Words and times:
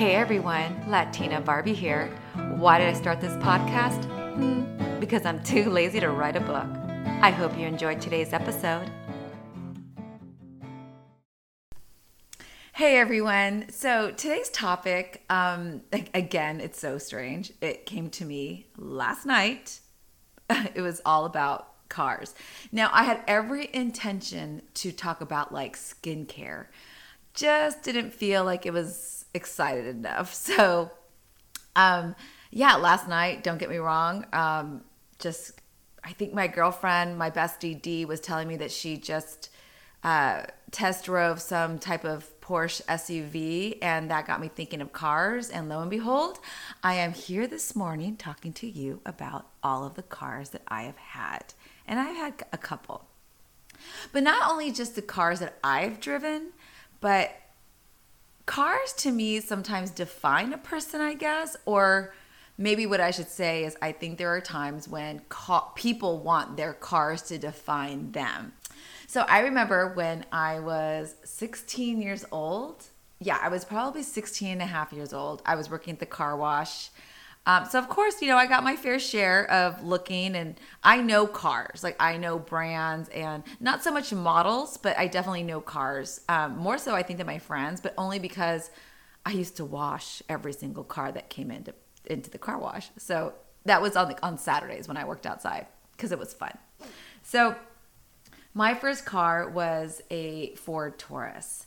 Hey 0.00 0.14
everyone, 0.14 0.82
Latina 0.88 1.42
Barbie 1.42 1.74
here. 1.74 2.06
Why 2.56 2.78
did 2.78 2.88
I 2.88 2.94
start 2.94 3.20
this 3.20 3.34
podcast? 3.34 4.02
Hmm, 4.34 4.98
because 4.98 5.26
I'm 5.26 5.42
too 5.42 5.68
lazy 5.70 6.00
to 6.00 6.08
write 6.08 6.36
a 6.36 6.40
book. 6.40 6.66
I 7.20 7.30
hope 7.30 7.54
you 7.58 7.66
enjoyed 7.66 8.00
today's 8.00 8.32
episode. 8.32 8.90
Hey 12.72 12.96
everyone. 12.96 13.66
So 13.68 14.10
today's 14.12 14.48
topic, 14.48 15.22
um, 15.28 15.82
again, 15.92 16.62
it's 16.62 16.80
so 16.80 16.96
strange. 16.96 17.52
It 17.60 17.84
came 17.84 18.08
to 18.08 18.24
me 18.24 18.68
last 18.78 19.26
night. 19.26 19.80
it 20.48 20.80
was 20.80 21.02
all 21.04 21.26
about 21.26 21.88
cars. 21.90 22.34
Now, 22.72 22.88
I 22.94 23.02
had 23.02 23.22
every 23.28 23.68
intention 23.74 24.62
to 24.76 24.92
talk 24.92 25.20
about 25.20 25.52
like 25.52 25.76
skincare, 25.76 26.68
just 27.34 27.82
didn't 27.82 28.14
feel 28.14 28.44
like 28.44 28.64
it 28.64 28.72
was 28.72 29.19
excited 29.34 29.86
enough. 29.86 30.34
So, 30.50 30.90
um, 31.76 32.16
yeah, 32.50 32.76
last 32.76 33.08
night, 33.08 33.44
don't 33.44 33.58
get 33.58 33.70
me 33.70 33.76
wrong, 33.76 34.26
um, 34.32 34.82
just 35.18 35.60
I 36.02 36.12
think 36.12 36.32
my 36.32 36.46
girlfriend, 36.46 37.18
my 37.18 37.30
bestie 37.30 37.80
D, 37.80 38.04
was 38.04 38.20
telling 38.20 38.48
me 38.48 38.56
that 38.56 38.70
she 38.72 38.96
just 38.96 39.50
uh, 40.02 40.44
test 40.70 41.04
drove 41.04 41.40
some 41.40 41.78
type 41.78 42.04
of 42.04 42.28
Porsche 42.40 42.82
SUV, 42.86 43.78
and 43.82 44.10
that 44.10 44.26
got 44.26 44.40
me 44.40 44.48
thinking 44.48 44.80
of 44.80 44.92
cars. 44.92 45.50
And 45.50 45.68
lo 45.68 45.80
and 45.80 45.90
behold, 45.90 46.38
I 46.82 46.94
am 46.94 47.12
here 47.12 47.46
this 47.46 47.76
morning 47.76 48.16
talking 48.16 48.52
to 48.54 48.68
you 48.68 49.00
about 49.04 49.46
all 49.62 49.84
of 49.84 49.94
the 49.94 50.02
cars 50.02 50.50
that 50.50 50.62
I 50.68 50.84
have 50.84 50.96
had. 50.96 51.54
And 51.86 52.00
I've 52.00 52.16
had 52.16 52.44
a 52.52 52.58
couple. 52.58 53.06
But 54.12 54.22
not 54.22 54.50
only 54.50 54.72
just 54.72 54.94
the 54.94 55.02
cars 55.02 55.40
that 55.40 55.58
I've 55.62 56.00
driven, 56.00 56.48
but 57.00 57.32
cars 58.50 58.92
to 58.92 59.12
me 59.12 59.38
sometimes 59.38 59.92
define 59.92 60.52
a 60.52 60.58
person, 60.58 61.00
I 61.00 61.14
guess, 61.14 61.56
or 61.66 62.12
maybe 62.58 62.84
what 62.84 63.00
I 63.00 63.12
should 63.12 63.28
say 63.28 63.62
is 63.62 63.76
I 63.80 63.92
think 63.92 64.18
there 64.18 64.34
are 64.34 64.40
times 64.40 64.88
when 64.88 65.20
ca- 65.28 65.68
people 65.76 66.18
want 66.18 66.56
their 66.56 66.72
cars 66.72 67.22
to 67.28 67.38
define 67.38 68.10
them. 68.10 68.52
So 69.06 69.20
I 69.28 69.38
remember 69.42 69.94
when 69.94 70.26
I 70.32 70.58
was 70.58 71.14
16 71.22 72.02
years 72.02 72.24
old. 72.32 72.86
Yeah, 73.20 73.38
I 73.40 73.50
was 73.50 73.64
probably 73.64 74.02
16 74.02 74.50
and 74.50 74.62
a 74.62 74.66
half 74.66 74.92
years 74.92 75.12
old. 75.12 75.42
I 75.46 75.54
was 75.54 75.70
working 75.70 75.92
at 75.92 76.00
the 76.00 76.06
car 76.06 76.36
wash 76.36 76.90
um, 77.46 77.64
so 77.64 77.78
of 77.78 77.88
course, 77.88 78.20
you 78.20 78.28
know, 78.28 78.36
I 78.36 78.46
got 78.46 78.62
my 78.62 78.76
fair 78.76 78.98
share 78.98 79.50
of 79.50 79.82
looking, 79.82 80.36
and 80.36 80.60
I 80.84 81.00
know 81.00 81.26
cars, 81.26 81.82
like 81.82 81.96
I 81.98 82.16
know 82.16 82.38
brands, 82.38 83.08
and 83.10 83.42
not 83.60 83.82
so 83.82 83.90
much 83.90 84.12
models, 84.12 84.76
but 84.76 84.98
I 84.98 85.06
definitely 85.06 85.42
know 85.42 85.60
cars. 85.60 86.20
Um, 86.28 86.58
more 86.58 86.78
so, 86.78 86.94
I 86.94 87.02
think, 87.02 87.16
than 87.16 87.26
my 87.26 87.38
friends, 87.38 87.80
but 87.80 87.94
only 87.96 88.18
because 88.18 88.70
I 89.24 89.32
used 89.32 89.56
to 89.56 89.64
wash 89.64 90.22
every 90.28 90.52
single 90.52 90.84
car 90.84 91.12
that 91.12 91.30
came 91.30 91.50
into 91.50 91.74
into 92.06 92.30
the 92.30 92.38
car 92.38 92.58
wash. 92.58 92.90
So 92.98 93.34
that 93.64 93.80
was 93.80 93.96
on 93.96 94.08
the, 94.08 94.26
on 94.26 94.38
Saturdays 94.38 94.88
when 94.88 94.96
I 94.96 95.04
worked 95.04 95.26
outside 95.26 95.66
because 95.92 96.12
it 96.12 96.18
was 96.18 96.32
fun. 96.34 96.56
So 97.22 97.56
my 98.54 98.74
first 98.74 99.04
car 99.04 99.48
was 99.48 100.02
a 100.10 100.54
Ford 100.56 100.98
Taurus. 100.98 101.66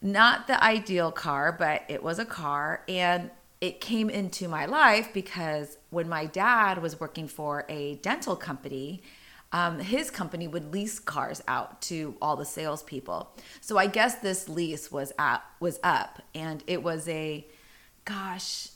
Not 0.00 0.46
the 0.46 0.62
ideal 0.62 1.10
car, 1.10 1.52
but 1.52 1.82
it 1.88 2.02
was 2.02 2.18
a 2.18 2.24
car, 2.24 2.84
and 2.88 3.30
it 3.60 3.80
came 3.80 4.08
into 4.08 4.48
my 4.48 4.66
life 4.66 5.12
because 5.12 5.78
when 5.90 6.08
my 6.08 6.26
dad 6.26 6.80
was 6.80 7.00
working 7.00 7.26
for 7.26 7.64
a 7.68 7.96
dental 7.96 8.36
company, 8.36 9.02
um, 9.50 9.80
his 9.80 10.10
company 10.10 10.46
would 10.46 10.72
lease 10.72 11.00
cars 11.00 11.42
out 11.48 11.80
to 11.82 12.16
all 12.20 12.36
the 12.36 12.44
salespeople. 12.44 13.34
So 13.60 13.78
I 13.78 13.86
guess 13.86 14.16
this 14.16 14.46
lease 14.48 14.92
was 14.92 15.12
at 15.18 15.42
was 15.58 15.80
up, 15.82 16.20
and 16.34 16.62
it 16.66 16.82
was 16.82 17.08
a, 17.08 17.46
gosh, 18.04 18.68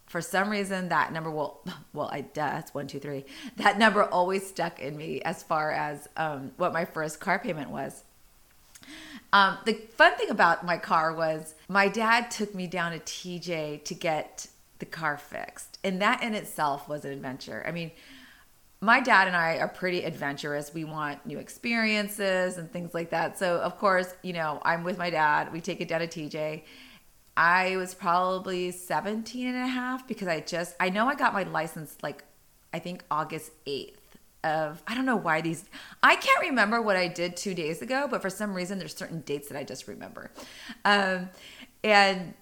For 0.05 0.21
some 0.21 0.49
reason, 0.49 0.89
that 0.89 1.11
number 1.11 1.29
will 1.29 1.61
well, 1.93 2.09
I 2.11 2.21
duh, 2.21 2.57
it's 2.59 2.73
one 2.73 2.87
two 2.87 2.99
three. 2.99 3.25
That 3.57 3.77
number 3.77 4.03
always 4.03 4.47
stuck 4.47 4.79
in 4.79 4.95
me 4.95 5.21
as 5.21 5.43
far 5.43 5.71
as 5.71 6.07
um, 6.15 6.51
what 6.57 6.73
my 6.73 6.85
first 6.85 7.19
car 7.19 7.39
payment 7.39 7.69
was. 7.69 8.03
Um, 9.33 9.57
the 9.65 9.73
fun 9.73 10.15
thing 10.15 10.29
about 10.29 10.65
my 10.65 10.77
car 10.77 11.13
was 11.13 11.55
my 11.67 11.89
dad 11.89 12.31
took 12.31 12.55
me 12.55 12.67
down 12.67 12.93
to 12.93 12.99
TJ 12.99 13.83
to 13.83 13.93
get 13.93 14.47
the 14.79 14.85
car 14.85 15.17
fixed, 15.17 15.77
and 15.83 16.01
that 16.01 16.23
in 16.23 16.33
itself 16.33 16.87
was 16.87 17.03
an 17.03 17.11
adventure. 17.11 17.63
I 17.67 17.71
mean, 17.71 17.91
my 18.79 18.99
dad 18.99 19.27
and 19.27 19.35
I 19.35 19.57
are 19.57 19.67
pretty 19.67 20.03
adventurous. 20.03 20.73
We 20.73 20.83
want 20.83 21.25
new 21.25 21.39
experiences 21.39 22.57
and 22.57 22.71
things 22.71 22.93
like 22.93 23.09
that. 23.09 23.39
So, 23.39 23.57
of 23.57 23.77
course, 23.79 24.13
you 24.21 24.33
know, 24.33 24.61
I'm 24.63 24.83
with 24.83 24.97
my 24.97 25.09
dad. 25.09 25.51
We 25.51 25.61
take 25.61 25.81
it 25.81 25.87
down 25.87 26.01
to 26.01 26.07
TJ. 26.07 26.63
I 27.35 27.77
was 27.77 27.93
probably 27.93 28.71
17 28.71 29.47
and 29.47 29.57
a 29.57 29.67
half 29.67 30.07
because 30.07 30.27
I 30.27 30.41
just, 30.41 30.75
I 30.79 30.89
know 30.89 31.07
I 31.07 31.15
got 31.15 31.33
my 31.33 31.43
license 31.43 31.97
like, 32.03 32.23
I 32.73 32.79
think 32.79 33.03
August 33.09 33.51
8th 33.65 33.95
of, 34.43 34.83
I 34.87 34.93
don't 34.93 35.05
know 35.05 35.15
why 35.15 35.41
these, 35.41 35.65
I 36.03 36.15
can't 36.15 36.41
remember 36.41 36.81
what 36.81 36.95
I 36.95 37.07
did 37.07 37.35
two 37.35 37.53
days 37.53 37.81
ago, 37.81 38.07
but 38.09 38.21
for 38.21 38.29
some 38.29 38.53
reason, 38.53 38.77
there's 38.79 38.95
certain 38.95 39.21
dates 39.21 39.49
that 39.49 39.57
I 39.57 39.63
just 39.63 39.87
remember. 39.87 40.31
Um, 40.85 41.29
and 41.83 42.33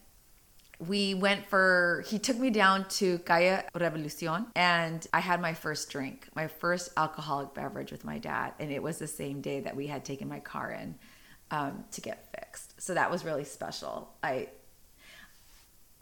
we 0.80 1.14
went 1.14 1.46
for 1.48 2.04
he 2.08 2.20
took 2.20 2.38
me 2.38 2.50
down 2.50 2.88
to 2.90 3.20
Calle 3.20 3.64
Revolucion 3.74 4.48
and 4.56 5.06
I 5.14 5.20
had 5.20 5.42
my 5.42 5.54
first 5.54 5.90
drink, 5.90 6.28
my 6.36 6.48
first 6.48 6.90
alcoholic 6.98 7.54
beverage 7.54 7.92
with 7.92 8.04
my 8.04 8.18
dad, 8.18 8.54
and 8.60 8.72
it 8.72 8.84
was 8.84 8.98
the 8.98 9.08
same 9.08 9.42
day 9.42 9.62
that 9.62 9.76
we 9.76 9.88
had 9.88 10.04
taken 10.04 10.28
my 10.28 10.40
car 10.40 10.72
in 10.72 10.96
um, 11.52 11.86
to 11.92 12.02
get 12.02 12.30
fixed. 12.38 12.82
So 12.82 12.94
that 12.94 13.10
was 13.10 13.24
really 13.24 13.46
special. 13.46 14.14
I 14.24 14.50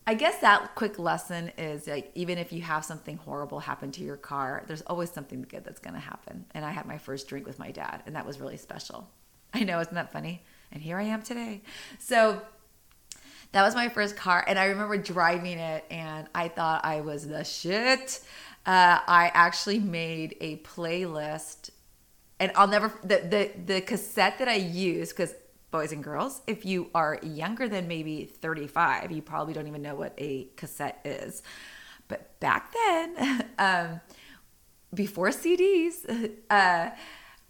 I 0.06 0.16
guess 0.16 0.39
that 0.39 0.75
quick 0.75 1.00
lesson 1.00 1.51
is 1.57 1.88
like 1.88 2.11
even 2.16 2.38
if 2.38 2.51
you 2.51 2.61
have 2.61 2.84
something 2.84 3.17
horrible 3.17 3.59
happen 3.59 3.91
to 3.94 4.03
your 4.03 4.17
car, 4.17 4.63
there's 4.67 4.81
always 4.81 5.09
something 5.09 5.44
good 5.44 5.63
that's 5.63 5.79
going 5.79 5.94
to 5.94 6.00
happen. 6.00 6.45
And 6.51 6.66
I 6.66 6.72
had 6.72 6.85
my 6.85 6.97
first 6.97 7.28
drink 7.28 7.47
with 7.47 7.57
my 7.57 7.72
dad, 7.72 8.03
and 8.05 8.16
that 8.16 8.25
was 8.25 8.40
really 8.40 8.57
special. 8.57 9.09
I 9.53 9.63
know, 9.63 9.79
isn't 9.79 9.94
that 9.94 10.11
funny? 10.11 10.44
And 10.72 10.81
here 10.81 10.97
I 10.97 11.03
am 11.03 11.22
today. 11.22 11.61
So 12.00 12.41
that 13.53 13.62
was 13.64 13.75
my 13.75 13.88
first 13.88 14.18
car, 14.18 14.44
and 14.47 14.59
I 14.59 14.66
remember 14.66 14.97
driving 14.97 15.59
it, 15.59 15.86
and 15.90 16.28
I 16.34 16.47
thought 16.47 16.84
I 16.84 17.02
was 17.02 17.28
the 17.28 17.44
shit. 17.44 18.19
Uh, 18.66 19.00
I 19.08 19.31
actually 19.34 19.80
made 19.80 20.36
a 20.41 20.58
playlist, 20.58 21.69
and 22.40 22.52
I'll 22.56 22.68
never 22.68 22.91
the 23.03 23.18
the 23.18 23.74
the 23.74 23.81
cassette 23.81 24.40
that 24.40 24.47
I 24.47 24.56
used 24.56 25.16
because 25.16 25.36
boys 25.69 25.91
and 25.91 26.03
girls, 26.03 26.41
if 26.47 26.66
you 26.66 26.90
are 26.96 27.19
younger 27.24 27.68
than 27.68 27.88
maybe 27.88 28.25
35, 28.25 29.12
you 29.12 29.22
probably 29.22 29.53
don't 29.53 29.68
even 29.68 29.81
know 29.81 29.96
what 29.96 30.14
a 30.20 30.47
cassette 30.56 31.00
is. 31.03 31.41
But 32.08 32.40
back 32.40 32.72
then, 32.74 33.50
um, 33.59 34.02
before 34.94 35.30
CDs, 35.30 36.31
uh, 36.50 36.90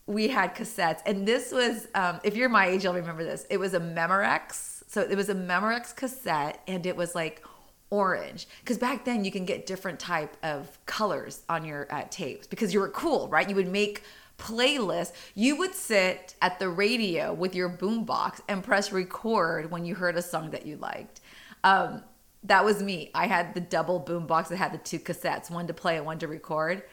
we 0.05 0.27
had 0.27 0.53
cassettes, 0.53 1.01
and 1.05 1.25
this 1.25 1.53
was 1.53 1.87
um, 1.95 2.19
if 2.23 2.35
you're 2.35 2.49
my 2.49 2.67
age, 2.67 2.83
you'll 2.83 2.93
remember 2.93 3.23
this. 3.23 3.45
It 3.49 3.57
was 3.57 3.73
a 3.73 3.79
Memorex 3.79 4.72
so 4.93 5.01
it 5.01 5.15
was 5.15 5.29
a 5.29 5.33
Memorex 5.33 5.95
cassette 5.95 6.61
and 6.67 6.85
it 6.85 6.95
was 6.95 7.15
like 7.15 7.43
orange 7.89 8.47
because 8.59 8.77
back 8.77 9.05
then 9.05 9.25
you 9.25 9.31
can 9.31 9.43
get 9.43 9.65
different 9.65 9.99
type 9.99 10.37
of 10.43 10.77
colors 10.85 11.41
on 11.49 11.65
your 11.65 11.87
uh, 11.89 12.03
tapes 12.11 12.45
because 12.45 12.75
you 12.75 12.79
were 12.79 12.89
cool, 12.89 13.27
right? 13.27 13.49
You 13.49 13.55
would 13.55 13.71
make 13.71 14.03
playlists. 14.37 15.13
You 15.33 15.55
would 15.55 15.73
sit 15.73 16.35
at 16.43 16.59
the 16.59 16.69
radio 16.69 17.33
with 17.33 17.55
your 17.55 17.69
boombox 17.69 18.41
and 18.47 18.63
press 18.63 18.91
record 18.91 19.71
when 19.71 19.83
you 19.83 19.95
heard 19.95 20.15
a 20.15 20.21
song 20.21 20.51
that 20.51 20.67
you 20.67 20.77
liked. 20.77 21.21
Um, 21.63 22.03
that 22.43 22.63
was 22.63 22.83
me. 22.83 23.09
I 23.15 23.25
had 23.25 23.55
the 23.55 23.61
double 23.61 23.99
boombox 23.99 24.49
that 24.49 24.57
had 24.57 24.73
the 24.73 24.77
two 24.77 24.99
cassettes, 24.99 25.49
one 25.49 25.65
to 25.65 25.73
play 25.73 25.97
and 25.97 26.05
one 26.05 26.19
to 26.19 26.27
record. 26.27 26.83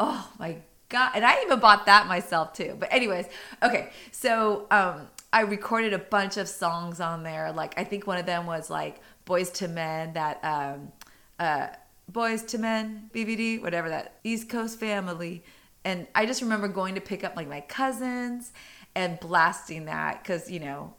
Oh 0.00 0.28
my 0.40 0.56
god! 0.88 1.12
And 1.14 1.24
I 1.24 1.42
even 1.42 1.60
bought 1.60 1.86
that 1.86 2.08
myself 2.08 2.54
too. 2.54 2.76
But 2.76 2.92
anyways, 2.92 3.26
okay. 3.62 3.90
So 4.10 4.66
um, 4.72 5.08
I 5.32 5.40
recorded 5.42 5.92
a 5.92 5.98
bunch 5.98 6.36
of 6.36 6.48
songs 6.48 7.00
on 7.00 7.22
there. 7.22 7.52
Like 7.52 7.78
I 7.78 7.84
think 7.84 8.06
one 8.06 8.18
of 8.18 8.26
them 8.26 8.46
was 8.46 8.70
like 8.70 9.00
Boyz 9.26 9.60
II 9.60 9.68
Men, 9.68 10.12
that 10.14 10.40
um, 10.42 10.92
uh, 11.38 11.68
Boyz 12.10 12.52
II 12.52 12.60
Men 12.60 13.10
BBD, 13.14 13.60
whatever 13.60 13.88
that 13.88 14.18
East 14.24 14.48
Coast 14.48 14.78
Family. 14.78 15.42
And 15.84 16.06
I 16.14 16.26
just 16.26 16.42
remember 16.42 16.68
going 16.68 16.94
to 16.96 17.00
pick 17.00 17.22
up 17.22 17.36
like 17.36 17.48
my 17.48 17.60
cousins 17.60 18.52
and 18.94 19.20
blasting 19.20 19.84
that 19.84 20.22
because 20.22 20.50
you 20.50 20.60
know 20.60 20.94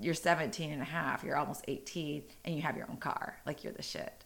you're 0.00 0.14
17 0.14 0.72
and 0.72 0.82
a 0.82 0.86
half, 0.86 1.22
you're 1.22 1.36
almost 1.36 1.64
18, 1.68 2.22
and 2.44 2.54
you 2.54 2.62
have 2.62 2.76
your 2.76 2.90
own 2.90 2.96
car. 2.96 3.36
Like 3.46 3.64
you're 3.64 3.72
the 3.72 3.82
shit. 3.82 4.24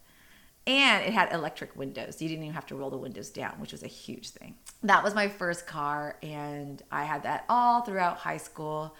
And 0.65 1.05
it 1.05 1.13
had 1.13 1.31
electric 1.31 1.77
windows. 1.77 2.21
You 2.21 2.27
didn't 2.27 2.43
even 2.43 2.53
have 2.53 2.65
to 2.67 2.75
roll 2.75 2.89
the 2.89 2.97
windows 2.97 3.29
down, 3.29 3.53
which 3.59 3.71
was 3.71 3.83
a 3.83 3.87
huge 3.87 4.31
thing. 4.31 4.55
That 4.83 5.01
was 5.01 5.15
my 5.15 5.29
first 5.29 5.65
car, 5.65 6.17
and 6.21 6.81
I 6.91 7.05
had 7.05 7.23
that 7.23 7.45
all 7.47 7.81
throughout 7.81 8.17
high 8.17 8.37
school. 8.37 8.95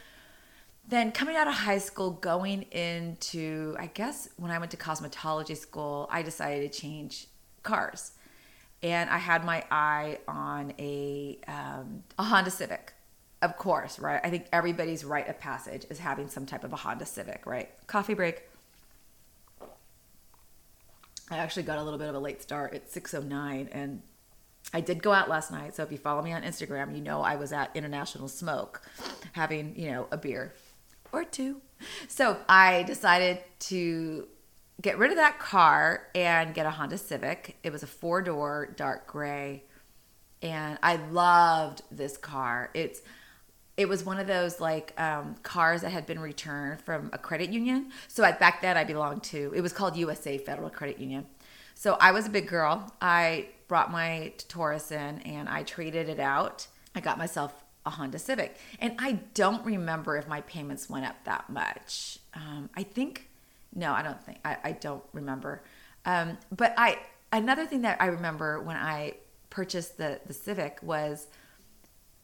Then 0.88 1.12
coming 1.12 1.36
out 1.36 1.48
of 1.48 1.54
high 1.54 1.80
school, 1.80 2.12
going 2.12 2.64
into, 2.72 3.76
I 3.78 3.88
guess 3.88 4.30
when 4.38 4.52
I 4.52 4.60
went 4.60 4.72
to 4.72 4.78
cosmetology 4.78 5.58
school, 5.58 6.08
I 6.10 6.22
decided 6.22 6.72
to 6.72 6.80
change 6.80 7.28
cars. 7.64 8.14
And 8.82 9.10
I 9.10 9.18
had 9.18 9.44
my 9.44 9.66
eye 9.70 10.20
on 10.28 10.74
a, 10.80 11.40
um, 11.48 12.04
a 12.18 12.24
Honda 12.24 12.52
Civic 12.52 12.94
of 13.42 13.58
course, 13.58 14.00
right? 14.00 14.20
I 14.24 14.30
think 14.30 14.48
everybody's 14.52 15.06
rite 15.06 15.28
of 15.28 15.40
passage 15.40 15.86
is 15.90 16.00
having 16.00 16.28
some 16.28 16.46
type 16.46 16.64
of 16.64 16.74
a 16.74 16.76
Honda 16.76 17.06
Civic, 17.06 17.46
right? 17.46 17.70
Coffee 17.88 18.14
break. 18.14 18.44
I 21.30 21.38
actually 21.38 21.64
got 21.64 21.78
a 21.78 21.84
little 21.84 22.00
bit 22.00 22.10
of 22.10 22.16
a 22.16 22.20
late 22.20 22.42
start 22.42 22.74
at 22.74 22.90
6:09 22.90 23.70
and 23.72 24.02
I 24.74 24.82
did 24.82 25.04
go 25.04 25.14
out 25.14 25.30
last 25.30 25.52
night. 25.52 25.76
So 25.76 25.84
if 25.84 25.92
you 25.92 25.98
follow 25.98 26.22
me 26.22 26.34
on 26.34 26.42
Instagram, 26.42 26.96
you 26.96 27.02
know 27.02 27.22
I 27.22 27.36
was 27.36 27.54
at 27.54 27.76
International 27.76 28.28
Smoke 28.28 28.82
having, 29.34 29.78
you 29.78 29.92
know, 29.92 30.08
a 30.12 30.18
beer 30.18 30.54
or 31.12 31.24
two. 31.24 31.62
So 32.08 32.38
I 32.50 32.84
decided 32.84 33.40
to 33.60 34.28
get 34.82 34.98
rid 34.98 35.12
of 35.12 35.18
that 35.18 35.40
car 35.40 36.08
and 36.14 36.54
get 36.54 36.66
a 36.66 36.72
Honda 36.72 36.98
Civic. 36.98 37.58
It 37.64 37.72
was 37.72 37.84
a 37.84 37.88
four-door 37.88 38.74
dark 38.76 39.08
gray 39.08 39.64
and 40.42 40.78
I 40.84 40.98
loved 40.98 41.82
this 41.92 42.18
car. 42.18 42.70
It's 42.74 43.02
it 43.76 43.88
was 43.88 44.04
one 44.04 44.18
of 44.18 44.26
those 44.26 44.60
like 44.60 45.00
um, 45.00 45.36
cars 45.44 45.82
that 45.82 45.92
had 45.92 46.08
been 46.08 46.20
returned 46.20 46.82
from 46.82 47.12
a 47.14 47.18
credit 47.20 47.52
union. 47.52 47.92
So 48.08 48.24
back 48.24 48.62
then 48.62 48.76
I 48.76 48.84
belonged 48.84 49.24
to, 49.26 49.54
it 49.56 49.62
was 49.62 49.72
called 49.72 49.96
USA 49.96 50.40
Federal 50.40 50.72
Credit 50.72 50.98
Union. 50.98 51.28
So 51.76 51.96
I 52.02 52.12
was 52.12 52.26
a 52.26 52.32
big 52.32 52.48
girl. 52.48 52.92
I 53.00 53.50
brought 53.68 53.92
my 53.92 54.34
Taurus 54.48 54.92
in 54.92 55.20
and 55.22 55.48
I 55.48 55.62
traded 55.62 56.10
it 56.10 56.20
out. 56.20 56.66
I 56.96 57.02
got 57.02 57.20
myself 57.20 57.54
a 57.88 57.90
Honda 57.90 58.20
Civic. 58.20 58.56
And 58.80 58.94
I 59.00 59.14
don't 59.34 59.66
remember 59.66 60.18
if 60.18 60.28
my 60.28 60.42
payments 60.42 60.90
went 60.90 61.06
up 61.06 61.16
that 61.24 61.50
much. 61.50 62.20
Um, 62.36 62.70
I 62.76 62.84
think, 62.84 63.30
no, 63.74 63.94
I 63.94 64.04
don't 64.04 64.22
think, 64.24 64.40
I, 64.46 64.58
I 64.64 64.72
don't 64.74 65.04
remember. 65.14 65.64
Um, 66.06 66.38
but 66.56 66.74
I, 66.78 67.00
another 67.32 67.66
thing 67.66 67.82
that 67.82 68.00
I 68.00 68.08
remember 68.08 68.62
when 68.62 68.78
I 68.78 69.16
purchased 69.50 69.98
the, 69.98 70.20
the 70.26 70.34
Civic 70.34 70.78
was 70.84 71.28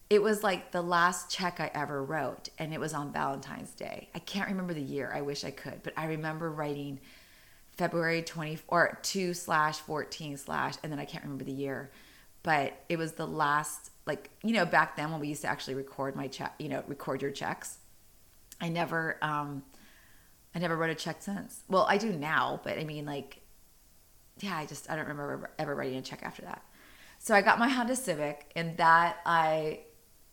it 0.09 0.21
was 0.21 0.43
like 0.43 0.71
the 0.71 0.81
last 0.81 1.31
check 1.31 1.59
I 1.59 1.71
ever 1.73 2.03
wrote, 2.03 2.49
and 2.59 2.71
it 2.71 2.79
was 2.79 2.93
on 2.93 3.11
Valentine's 3.11 3.71
Day. 3.71 4.09
I 4.13 4.19
can't 4.19 4.47
remember 4.47 4.75
the 4.75 4.81
year. 4.81 5.11
I 5.11 5.21
wish 5.21 5.43
I 5.43 5.49
could, 5.49 5.81
but 5.81 5.93
I 5.97 6.05
remember 6.05 6.51
writing 6.51 6.99
February 7.77 8.21
20 8.21 8.59
or 8.67 8.99
2 9.01 9.33
slash 9.33 9.79
14 9.79 10.37
slash, 10.37 10.75
and 10.83 10.91
then 10.91 10.99
I 10.99 11.05
can't 11.05 11.23
remember 11.23 11.45
the 11.45 11.51
year. 11.51 11.89
But 12.43 12.73
it 12.89 12.97
was 12.97 13.13
the 13.13 13.25
last, 13.25 13.89
like, 14.05 14.29
you 14.43 14.53
know, 14.53 14.65
back 14.65 14.95
then 14.95 15.11
when 15.11 15.19
we 15.19 15.27
used 15.27 15.41
to 15.41 15.47
actually 15.47 15.75
record 15.75 16.15
my 16.15 16.27
check, 16.27 16.55
you 16.59 16.69
know, 16.69 16.83
record 16.87 17.21
your 17.21 17.31
checks. 17.31 17.77
I 18.59 18.69
never, 18.69 19.17
um, 19.21 19.63
I 20.53 20.59
never 20.59 20.75
wrote 20.75 20.89
a 20.89 20.95
check 20.95 21.21
since. 21.21 21.63
Well, 21.67 21.85
I 21.89 21.97
do 21.97 22.11
now, 22.11 22.61
but 22.63 22.77
I 22.77 22.83
mean, 22.83 23.05
like, 23.05 23.41
yeah, 24.39 24.57
I 24.57 24.65
just, 24.65 24.89
I 24.89 24.95
don't 24.95 25.07
remember 25.07 25.51
ever 25.57 25.75
writing 25.75 25.97
a 25.97 26.01
check 26.01 26.21
after 26.23 26.41
that. 26.43 26.63
So 27.19 27.33
I 27.33 27.41
got 27.41 27.59
my 27.59 27.69
Honda 27.69 27.95
Civic, 27.95 28.51
and 28.55 28.75
that 28.77 29.17
I 29.25 29.81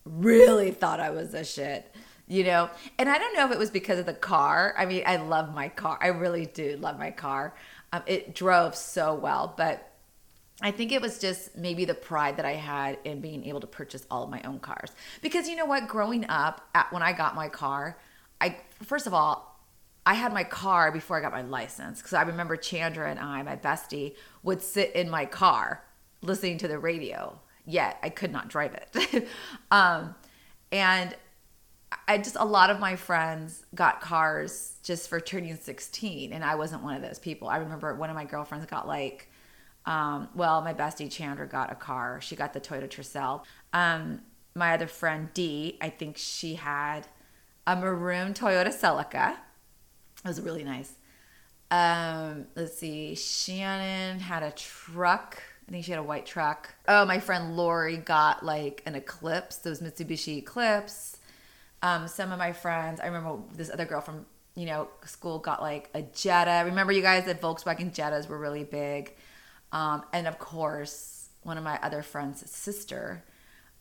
really 0.03 0.71
thought 0.71 0.99
I 0.99 1.11
was 1.11 1.33
a 1.33 1.45
shit, 1.45 1.95
you 2.27 2.43
know? 2.43 2.69
And 2.99 3.09
I 3.09 3.17
don't 3.17 3.35
know 3.35 3.45
if 3.45 3.51
it 3.51 3.59
was 3.59 3.69
because 3.71 3.99
of 3.99 4.05
the 4.05 4.13
car. 4.13 4.75
I 4.77 4.85
mean, 4.85 5.03
I 5.05 5.15
love 5.15 5.53
my 5.53 5.69
car. 5.69 5.97
I 6.01 6.07
really 6.07 6.45
do 6.45 6.77
love 6.77 6.99
my 6.99 7.11
car. 7.11 7.55
Um, 7.93 8.03
it 8.05 8.35
drove 8.35 8.75
so 8.75 9.13
well, 9.13 9.53
but 9.55 9.90
I 10.61 10.71
think 10.71 10.91
it 10.91 11.01
was 11.01 11.19
just 11.19 11.55
maybe 11.55 11.85
the 11.85 11.93
pride 11.93 12.37
that 12.37 12.45
I 12.45 12.53
had 12.53 12.99
in 13.03 13.21
being 13.21 13.45
able 13.45 13.59
to 13.61 13.67
purchase 13.67 14.05
all 14.11 14.23
of 14.23 14.29
my 14.29 14.41
own 14.43 14.59
cars. 14.59 14.91
Because 15.21 15.47
you 15.47 15.55
know 15.55 15.65
what? 15.65 15.87
Growing 15.87 16.25
up, 16.29 16.67
at, 16.75 16.91
when 16.93 17.01
I 17.01 17.13
got 17.13 17.35
my 17.35 17.49
car, 17.49 17.97
I 18.39 18.57
first 18.83 19.07
of 19.07 19.13
all, 19.13 19.59
I 20.05 20.15
had 20.15 20.33
my 20.33 20.43
car 20.43 20.91
before 20.91 21.17
I 21.17 21.21
got 21.21 21.31
my 21.31 21.43
license 21.43 21.99
because 21.99 22.13
I 22.13 22.23
remember 22.23 22.55
Chandra 22.57 23.09
and 23.09 23.19
I, 23.19 23.43
my 23.43 23.55
bestie, 23.55 24.15
would 24.43 24.61
sit 24.61 24.95
in 24.95 25.09
my 25.09 25.25
car 25.25 25.83
listening 26.21 26.57
to 26.59 26.67
the 26.67 26.79
radio 26.79 27.39
yet. 27.65 27.97
I 28.01 28.09
could 28.09 28.31
not 28.31 28.47
drive 28.47 28.73
it. 28.73 29.27
um, 29.71 30.15
and 30.71 31.15
I 32.07 32.17
just, 32.17 32.35
a 32.39 32.45
lot 32.45 32.69
of 32.69 32.79
my 32.79 32.95
friends 32.95 33.65
got 33.75 34.01
cars 34.01 34.75
just 34.83 35.09
for 35.09 35.19
turning 35.19 35.55
16, 35.55 36.33
and 36.33 36.43
I 36.43 36.55
wasn't 36.55 36.83
one 36.83 36.95
of 36.95 37.01
those 37.01 37.19
people. 37.19 37.47
I 37.47 37.57
remember 37.57 37.93
one 37.95 38.09
of 38.09 38.15
my 38.15 38.25
girlfriends 38.25 38.65
got 38.65 38.87
like, 38.87 39.30
um, 39.85 40.29
well, 40.35 40.61
my 40.61 40.73
bestie 40.73 41.11
Chandra 41.11 41.47
got 41.47 41.71
a 41.71 41.75
car. 41.75 42.21
She 42.21 42.35
got 42.35 42.53
the 42.53 42.61
Toyota 42.61 42.89
Tercel. 42.89 43.43
Um, 43.73 44.21
my 44.55 44.73
other 44.73 44.87
friend 44.87 45.29
Dee, 45.33 45.77
I 45.81 45.89
think 45.89 46.17
she 46.17 46.55
had 46.55 47.07
a 47.65 47.75
maroon 47.75 48.33
Toyota 48.33 48.67
Celica. 48.67 49.37
It 50.23 50.27
was 50.27 50.41
really 50.41 50.63
nice. 50.63 50.93
Um, 51.71 52.47
let's 52.55 52.77
see, 52.77 53.15
Shannon 53.15 54.19
had 54.19 54.43
a 54.43 54.51
truck 54.51 55.41
I 55.71 55.73
think 55.73 55.85
she 55.85 55.91
had 55.91 56.01
a 56.01 56.03
white 56.03 56.25
truck. 56.25 56.75
Oh, 56.89 57.05
my 57.05 57.19
friend 57.19 57.55
Lori 57.55 57.95
got 57.95 58.43
like 58.43 58.83
an 58.85 58.95
Eclipse, 58.95 59.55
those 59.57 59.79
Mitsubishi 59.79 60.39
Eclipse. 60.39 61.17
Um, 61.81 62.09
some 62.09 62.33
of 62.33 62.39
my 62.39 62.51
friends, 62.51 62.99
I 62.99 63.05
remember 63.05 63.41
this 63.55 63.69
other 63.69 63.85
girl 63.85 64.01
from 64.01 64.25
you 64.55 64.65
know 64.65 64.89
school 65.05 65.39
got 65.39 65.61
like 65.61 65.89
a 65.93 66.01
Jetta. 66.01 66.65
Remember 66.65 66.91
you 66.91 67.01
guys 67.01 67.23
that 67.23 67.39
Volkswagen 67.39 67.93
Jettas 67.93 68.27
were 68.27 68.37
really 68.37 68.65
big, 68.65 69.15
um, 69.71 70.03
and 70.13 70.27
of 70.27 70.39
course 70.39 71.29
one 71.43 71.57
of 71.57 71.63
my 71.63 71.79
other 71.81 72.01
friends' 72.01 72.49
sister 72.49 73.23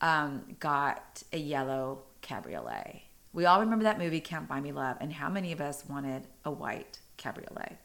um, 0.00 0.56
got 0.58 1.22
a 1.32 1.38
yellow 1.38 2.02
cabriolet. 2.22 3.02
We 3.32 3.44
all 3.44 3.60
remember 3.60 3.84
that 3.84 3.98
movie 3.98 4.20
Can't 4.20 4.48
Buy 4.48 4.60
Me 4.60 4.72
Love, 4.72 4.96
and 5.00 5.12
how 5.12 5.28
many 5.28 5.52
of 5.52 5.60
us 5.60 5.84
wanted 5.88 6.26
a 6.44 6.50
white 6.50 6.98
cabriolet? 7.16 7.76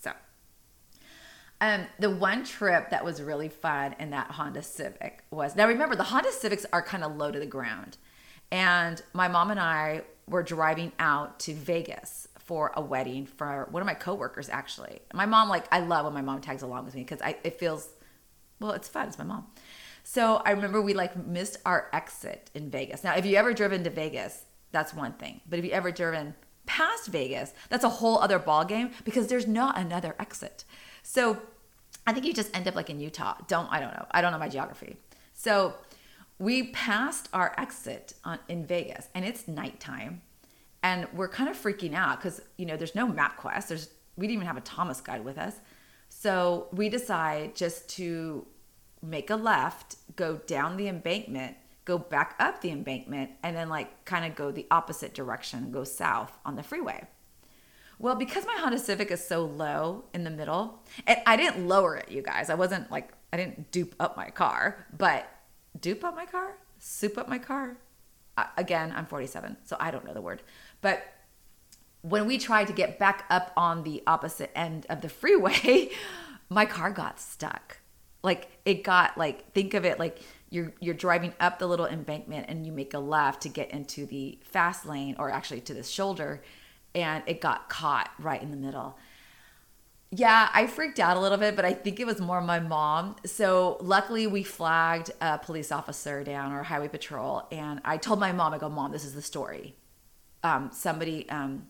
So, 0.00 0.12
um, 1.60 1.86
the 1.98 2.10
one 2.10 2.44
trip 2.44 2.90
that 2.90 3.04
was 3.04 3.22
really 3.22 3.48
fun 3.48 3.94
in 3.98 4.10
that 4.10 4.32
Honda 4.32 4.62
Civic 4.62 5.24
was 5.30 5.56
now 5.56 5.66
remember 5.66 5.96
the 5.96 6.02
Honda 6.04 6.32
Civics 6.32 6.66
are 6.72 6.82
kind 6.82 7.04
of 7.04 7.16
low 7.16 7.30
to 7.30 7.38
the 7.38 7.46
ground, 7.46 7.98
and 8.50 9.00
my 9.12 9.28
mom 9.28 9.50
and 9.50 9.60
I 9.60 10.02
were 10.28 10.42
driving 10.42 10.92
out 10.98 11.40
to 11.40 11.54
Vegas 11.54 12.28
for 12.52 12.70
a 12.74 12.82
wedding 12.82 13.24
for 13.24 13.66
one 13.70 13.80
of 13.80 13.86
my 13.86 13.94
coworkers. 13.94 14.50
Actually, 14.50 15.00
my 15.14 15.24
mom 15.24 15.48
like 15.48 15.64
I 15.72 15.80
love 15.80 16.04
when 16.04 16.12
my 16.12 16.20
mom 16.20 16.42
tags 16.42 16.60
along 16.60 16.84
with 16.84 16.94
me 16.94 17.00
because 17.00 17.22
I 17.22 17.34
it 17.44 17.58
feels 17.58 17.88
well 18.60 18.72
it's 18.72 18.88
fun. 18.88 19.08
It's 19.08 19.16
my 19.16 19.24
mom. 19.24 19.46
So 20.04 20.42
I 20.44 20.50
remember 20.50 20.82
we 20.82 20.92
like 20.92 21.16
missed 21.16 21.56
our 21.64 21.88
exit 21.94 22.50
in 22.52 22.68
Vegas. 22.68 23.04
Now, 23.04 23.14
if 23.14 23.24
you 23.24 23.36
ever 23.36 23.54
driven 23.54 23.82
to 23.84 23.88
Vegas, 23.88 24.44
that's 24.70 24.92
one 24.92 25.14
thing. 25.14 25.40
But 25.48 25.60
if 25.60 25.64
you 25.64 25.70
ever 25.70 25.90
driven 25.90 26.34
past 26.66 27.06
Vegas, 27.06 27.54
that's 27.70 27.84
a 27.84 27.88
whole 27.88 28.18
other 28.18 28.38
ball 28.38 28.66
game 28.66 28.90
because 29.02 29.28
there's 29.28 29.46
not 29.46 29.78
another 29.78 30.14
exit. 30.18 30.66
So 31.02 31.40
I 32.06 32.12
think 32.12 32.26
you 32.26 32.34
just 32.34 32.54
end 32.54 32.68
up 32.68 32.74
like 32.74 32.90
in 32.90 33.00
Utah. 33.00 33.36
Don't 33.48 33.72
I 33.72 33.80
don't 33.80 33.94
know. 33.94 34.04
I 34.10 34.20
don't 34.20 34.30
know 34.30 34.38
my 34.38 34.50
geography. 34.50 34.98
So 35.32 35.72
we 36.38 36.64
passed 36.64 37.30
our 37.32 37.54
exit 37.56 38.12
on, 38.26 38.40
in 38.46 38.66
Vegas 38.66 39.08
and 39.14 39.24
it's 39.24 39.48
nighttime 39.48 40.20
and 40.82 41.06
we're 41.12 41.28
kind 41.28 41.48
of 41.48 41.56
freaking 41.56 41.94
out 41.94 42.18
because 42.18 42.40
you 42.56 42.66
know 42.66 42.76
there's 42.76 42.94
no 42.94 43.06
MapQuest. 43.06 43.68
There's 43.68 43.88
we 44.16 44.26
didn't 44.26 44.36
even 44.36 44.46
have 44.46 44.56
a 44.56 44.62
Thomas 44.62 45.00
guide 45.00 45.24
with 45.24 45.38
us. 45.38 45.54
So 46.08 46.68
we 46.72 46.88
decide 46.88 47.56
just 47.56 47.88
to 47.90 48.46
make 49.02 49.30
a 49.30 49.36
left, 49.36 49.96
go 50.14 50.36
down 50.46 50.76
the 50.76 50.88
embankment, 50.88 51.56
go 51.84 51.98
back 51.98 52.36
up 52.38 52.60
the 52.60 52.70
embankment, 52.70 53.30
and 53.42 53.56
then 53.56 53.68
like 53.68 54.04
kind 54.04 54.24
of 54.24 54.36
go 54.36 54.52
the 54.52 54.66
opposite 54.70 55.14
direction, 55.14 55.72
go 55.72 55.84
south 55.84 56.38
on 56.44 56.56
the 56.56 56.62
freeway. 56.62 57.06
Well, 57.98 58.14
because 58.16 58.44
my 58.46 58.56
Honda 58.58 58.78
Civic 58.78 59.10
is 59.10 59.24
so 59.24 59.44
low 59.44 60.04
in 60.12 60.24
the 60.24 60.30
middle, 60.30 60.82
and 61.06 61.20
I 61.26 61.36
didn't 61.36 61.68
lower 61.68 61.96
it, 61.96 62.10
you 62.10 62.20
guys. 62.20 62.50
I 62.50 62.54
wasn't 62.54 62.90
like, 62.90 63.12
I 63.32 63.36
didn't 63.36 63.70
dupe 63.70 63.94
up 64.00 64.16
my 64.16 64.28
car, 64.30 64.86
but 64.96 65.28
dupe 65.80 66.04
up 66.04 66.16
my 66.16 66.26
car? 66.26 66.56
Soup 66.78 67.16
up 67.16 67.28
my 67.28 67.38
car? 67.38 67.76
Again, 68.56 68.92
I'm 68.96 69.06
47, 69.06 69.56
so 69.64 69.76
I 69.78 69.90
don't 69.90 70.04
know 70.04 70.14
the 70.14 70.20
word. 70.20 70.42
But 70.82 71.02
when 72.02 72.26
we 72.26 72.36
tried 72.36 72.66
to 72.66 72.72
get 72.72 72.98
back 72.98 73.24
up 73.30 73.52
on 73.56 73.84
the 73.84 74.02
opposite 74.06 74.50
end 74.54 74.86
of 74.90 75.00
the 75.00 75.08
freeway, 75.08 75.90
my 76.50 76.66
car 76.66 76.90
got 76.90 77.18
stuck. 77.18 77.78
Like 78.22 78.48
it 78.64 78.84
got 78.84 79.16
like 79.16 79.52
think 79.52 79.74
of 79.74 79.84
it 79.84 79.98
like 79.98 80.20
you're 80.50 80.72
you're 80.78 80.94
driving 80.94 81.32
up 81.40 81.58
the 81.58 81.66
little 81.66 81.86
embankment 81.86 82.46
and 82.48 82.64
you 82.66 82.70
make 82.70 82.94
a 82.94 82.98
left 82.98 83.42
to 83.42 83.48
get 83.48 83.70
into 83.70 84.06
the 84.06 84.38
fast 84.44 84.86
lane 84.86 85.16
or 85.18 85.30
actually 85.30 85.60
to 85.62 85.74
the 85.74 85.82
shoulder 85.82 86.42
and 86.94 87.24
it 87.26 87.40
got 87.40 87.68
caught 87.68 88.10
right 88.18 88.40
in 88.40 88.50
the 88.50 88.56
middle. 88.56 88.98
Yeah, 90.14 90.50
I 90.52 90.66
freaked 90.66 91.00
out 91.00 91.16
a 91.16 91.20
little 91.20 91.38
bit, 91.38 91.56
but 91.56 91.64
I 91.64 91.72
think 91.72 91.98
it 91.98 92.06
was 92.06 92.20
more 92.20 92.42
my 92.42 92.60
mom. 92.60 93.16
So 93.24 93.78
luckily, 93.80 94.26
we 94.26 94.42
flagged 94.42 95.10
a 95.22 95.38
police 95.38 95.72
officer 95.72 96.22
down 96.22 96.52
or 96.52 96.62
highway 96.62 96.88
patrol, 96.88 97.46
and 97.50 97.80
I 97.82 97.96
told 97.96 98.20
my 98.20 98.30
mom, 98.30 98.52
I 98.52 98.58
go, 98.58 98.68
Mom, 98.68 98.92
this 98.92 99.06
is 99.06 99.14
the 99.14 99.22
story. 99.22 99.74
Um, 100.44 100.70
somebody 100.72 101.28
um, 101.30 101.66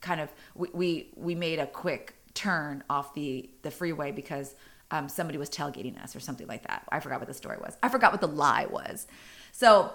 kind 0.00 0.20
of 0.20 0.30
we, 0.54 0.68
we 0.72 1.08
we 1.16 1.34
made 1.34 1.58
a 1.58 1.66
quick 1.66 2.14
turn 2.34 2.82
off 2.88 3.14
the 3.14 3.50
the 3.62 3.70
freeway 3.70 4.12
because 4.12 4.54
um, 4.90 5.08
somebody 5.08 5.38
was 5.38 5.50
tailgating 5.50 6.02
us 6.02 6.14
or 6.14 6.20
something 6.20 6.46
like 6.46 6.66
that. 6.68 6.84
I 6.90 7.00
forgot 7.00 7.20
what 7.20 7.28
the 7.28 7.34
story 7.34 7.58
was. 7.58 7.76
I 7.82 7.88
forgot 7.88 8.12
what 8.12 8.20
the 8.20 8.28
lie 8.28 8.66
was. 8.66 9.06
So 9.52 9.92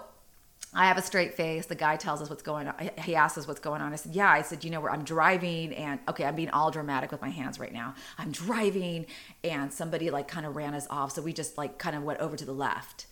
I 0.72 0.86
have 0.86 0.98
a 0.98 1.02
straight 1.02 1.34
face. 1.34 1.66
The 1.66 1.74
guy 1.74 1.96
tells 1.96 2.22
us 2.22 2.30
what's 2.30 2.42
going 2.42 2.68
on. 2.68 2.90
He 2.98 3.16
asks 3.16 3.38
us 3.38 3.48
what's 3.48 3.60
going 3.60 3.82
on. 3.82 3.92
I 3.92 3.96
said, 3.96 4.14
Yeah. 4.14 4.30
I 4.30 4.42
said, 4.42 4.62
You 4.62 4.70
know, 4.70 4.80
where 4.80 4.92
I'm 4.92 5.04
driving, 5.04 5.72
and 5.74 6.00
okay, 6.08 6.24
I'm 6.24 6.36
being 6.36 6.50
all 6.50 6.70
dramatic 6.70 7.10
with 7.10 7.20
my 7.20 7.30
hands 7.30 7.58
right 7.58 7.72
now. 7.72 7.94
I'm 8.18 8.30
driving, 8.30 9.06
and 9.42 9.72
somebody 9.72 10.10
like 10.10 10.28
kind 10.28 10.46
of 10.46 10.54
ran 10.54 10.74
us 10.74 10.86
off. 10.90 11.12
So 11.12 11.22
we 11.22 11.32
just 11.32 11.58
like 11.58 11.78
kind 11.78 11.96
of 11.96 12.02
went 12.02 12.20
over 12.20 12.36
to 12.36 12.44
the 12.44 12.52
left. 12.52 13.06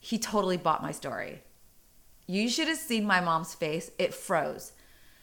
He 0.00 0.18
totally 0.18 0.56
bought 0.56 0.82
my 0.82 0.92
story. 0.92 1.42
You 2.28 2.48
should 2.48 2.68
have 2.68 2.78
seen 2.78 3.04
my 3.04 3.20
mom's 3.20 3.54
face. 3.54 3.90
It 3.98 4.14
froze. 4.14 4.72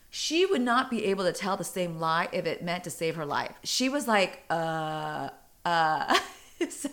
She 0.09 0.45
would 0.45 0.61
not 0.61 0.89
be 0.89 1.05
able 1.05 1.23
to 1.23 1.31
tell 1.31 1.55
the 1.55 1.63
same 1.63 1.99
lie 1.99 2.27
if 2.33 2.45
it 2.45 2.63
meant 2.63 2.83
to 2.85 2.89
save 2.89 3.15
her 3.15 3.25
life. 3.25 3.55
She 3.63 3.87
was 3.87 4.07
like, 4.07 4.43
Uh, 4.49 5.29
uh. 5.63 6.19
so, 6.69 6.89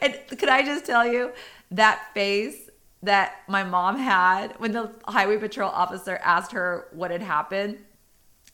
and 0.00 0.18
could 0.28 0.48
I 0.48 0.62
just 0.62 0.86
tell 0.86 1.06
you 1.06 1.32
that 1.70 2.14
face? 2.14 2.68
that 3.02 3.42
my 3.46 3.62
mom 3.62 3.98
had 3.98 4.52
when 4.58 4.72
the 4.72 4.90
highway 5.06 5.36
patrol 5.36 5.70
officer 5.70 6.18
asked 6.22 6.52
her 6.52 6.88
what 6.92 7.10
had 7.10 7.22
happened. 7.22 7.78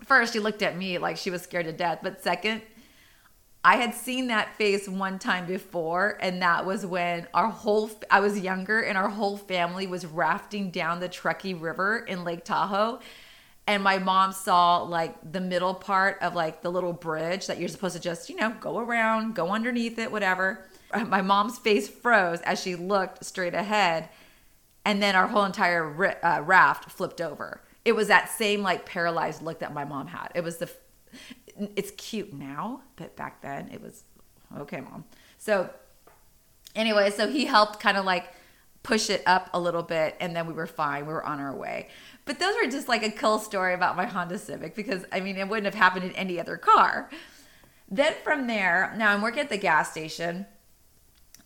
First, 0.04 0.32
she 0.32 0.40
looked 0.40 0.62
at 0.62 0.76
me 0.76 0.98
like 0.98 1.16
she 1.16 1.30
was 1.30 1.42
scared 1.42 1.66
to 1.66 1.72
death, 1.72 2.00
but 2.02 2.22
second, 2.22 2.62
I 3.64 3.76
had 3.76 3.94
seen 3.94 4.26
that 4.26 4.56
face 4.56 4.86
one 4.86 5.18
time 5.18 5.46
before, 5.46 6.18
and 6.20 6.42
that 6.42 6.66
was 6.66 6.84
when 6.84 7.26
our 7.32 7.48
whole 7.48 7.90
I 8.10 8.20
was 8.20 8.38
younger 8.38 8.80
and 8.80 8.98
our 8.98 9.08
whole 9.08 9.38
family 9.38 9.86
was 9.86 10.04
rafting 10.04 10.70
down 10.70 11.00
the 11.00 11.08
Truckee 11.08 11.54
River 11.54 11.98
in 11.98 12.24
Lake 12.24 12.44
Tahoe. 12.44 13.00
And 13.66 13.82
my 13.82 13.98
mom 13.98 14.32
saw 14.32 14.82
like 14.82 15.14
the 15.32 15.40
middle 15.40 15.72
part 15.72 16.18
of 16.20 16.34
like 16.34 16.60
the 16.60 16.70
little 16.70 16.92
bridge 16.92 17.46
that 17.46 17.58
you're 17.58 17.70
supposed 17.70 17.96
to 17.96 18.02
just, 18.02 18.28
you 18.28 18.36
know, 18.36 18.54
go 18.60 18.78
around, 18.78 19.34
go 19.34 19.48
underneath 19.48 19.98
it, 19.98 20.12
whatever. 20.12 20.66
My 21.06 21.22
mom's 21.22 21.58
face 21.58 21.88
froze 21.88 22.42
as 22.42 22.62
she 22.62 22.74
looked 22.76 23.24
straight 23.24 23.54
ahead 23.54 24.10
and 24.84 25.02
then 25.02 25.16
our 25.16 25.26
whole 25.26 25.44
entire 25.44 26.14
uh, 26.22 26.42
raft 26.42 26.90
flipped 26.90 27.20
over. 27.20 27.62
It 27.84 27.92
was 27.92 28.08
that 28.08 28.30
same 28.30 28.62
like 28.62 28.84
paralyzed 28.86 29.42
look 29.42 29.60
that 29.60 29.72
my 29.72 29.84
mom 29.84 30.08
had. 30.08 30.30
It 30.34 30.44
was 30.44 30.58
the, 30.58 30.70
it's 31.76 31.90
cute 31.92 32.32
now, 32.32 32.82
but 32.96 33.16
back 33.16 33.42
then 33.42 33.70
it 33.72 33.80
was 33.82 34.04
okay, 34.58 34.80
mom. 34.80 35.04
So 35.38 35.70
anyway, 36.74 37.10
so 37.10 37.28
he 37.28 37.44
helped 37.46 37.80
kind 37.80 37.96
of 37.96 38.04
like 38.04 38.32
push 38.82 39.08
it 39.08 39.22
up 39.26 39.48
a 39.54 39.60
little 39.60 39.82
bit, 39.82 40.16
and 40.20 40.36
then 40.36 40.46
we 40.46 40.52
were 40.52 40.66
fine. 40.66 41.06
We 41.06 41.12
were 41.12 41.24
on 41.24 41.40
our 41.40 41.54
way. 41.54 41.88
But 42.26 42.38
those 42.38 42.54
were 42.62 42.70
just 42.70 42.88
like 42.88 43.02
a 43.02 43.10
cool 43.10 43.38
story 43.38 43.74
about 43.74 43.96
my 43.96 44.06
Honda 44.06 44.38
Civic 44.38 44.74
because 44.74 45.04
I 45.12 45.20
mean 45.20 45.36
it 45.36 45.48
wouldn't 45.48 45.66
have 45.66 45.74
happened 45.74 46.04
in 46.04 46.12
any 46.12 46.40
other 46.40 46.56
car. 46.56 47.10
Then 47.90 48.14
from 48.22 48.46
there, 48.46 48.94
now 48.96 49.12
I'm 49.12 49.22
working 49.22 49.40
at 49.40 49.50
the 49.50 49.58
gas 49.58 49.90
station 49.90 50.46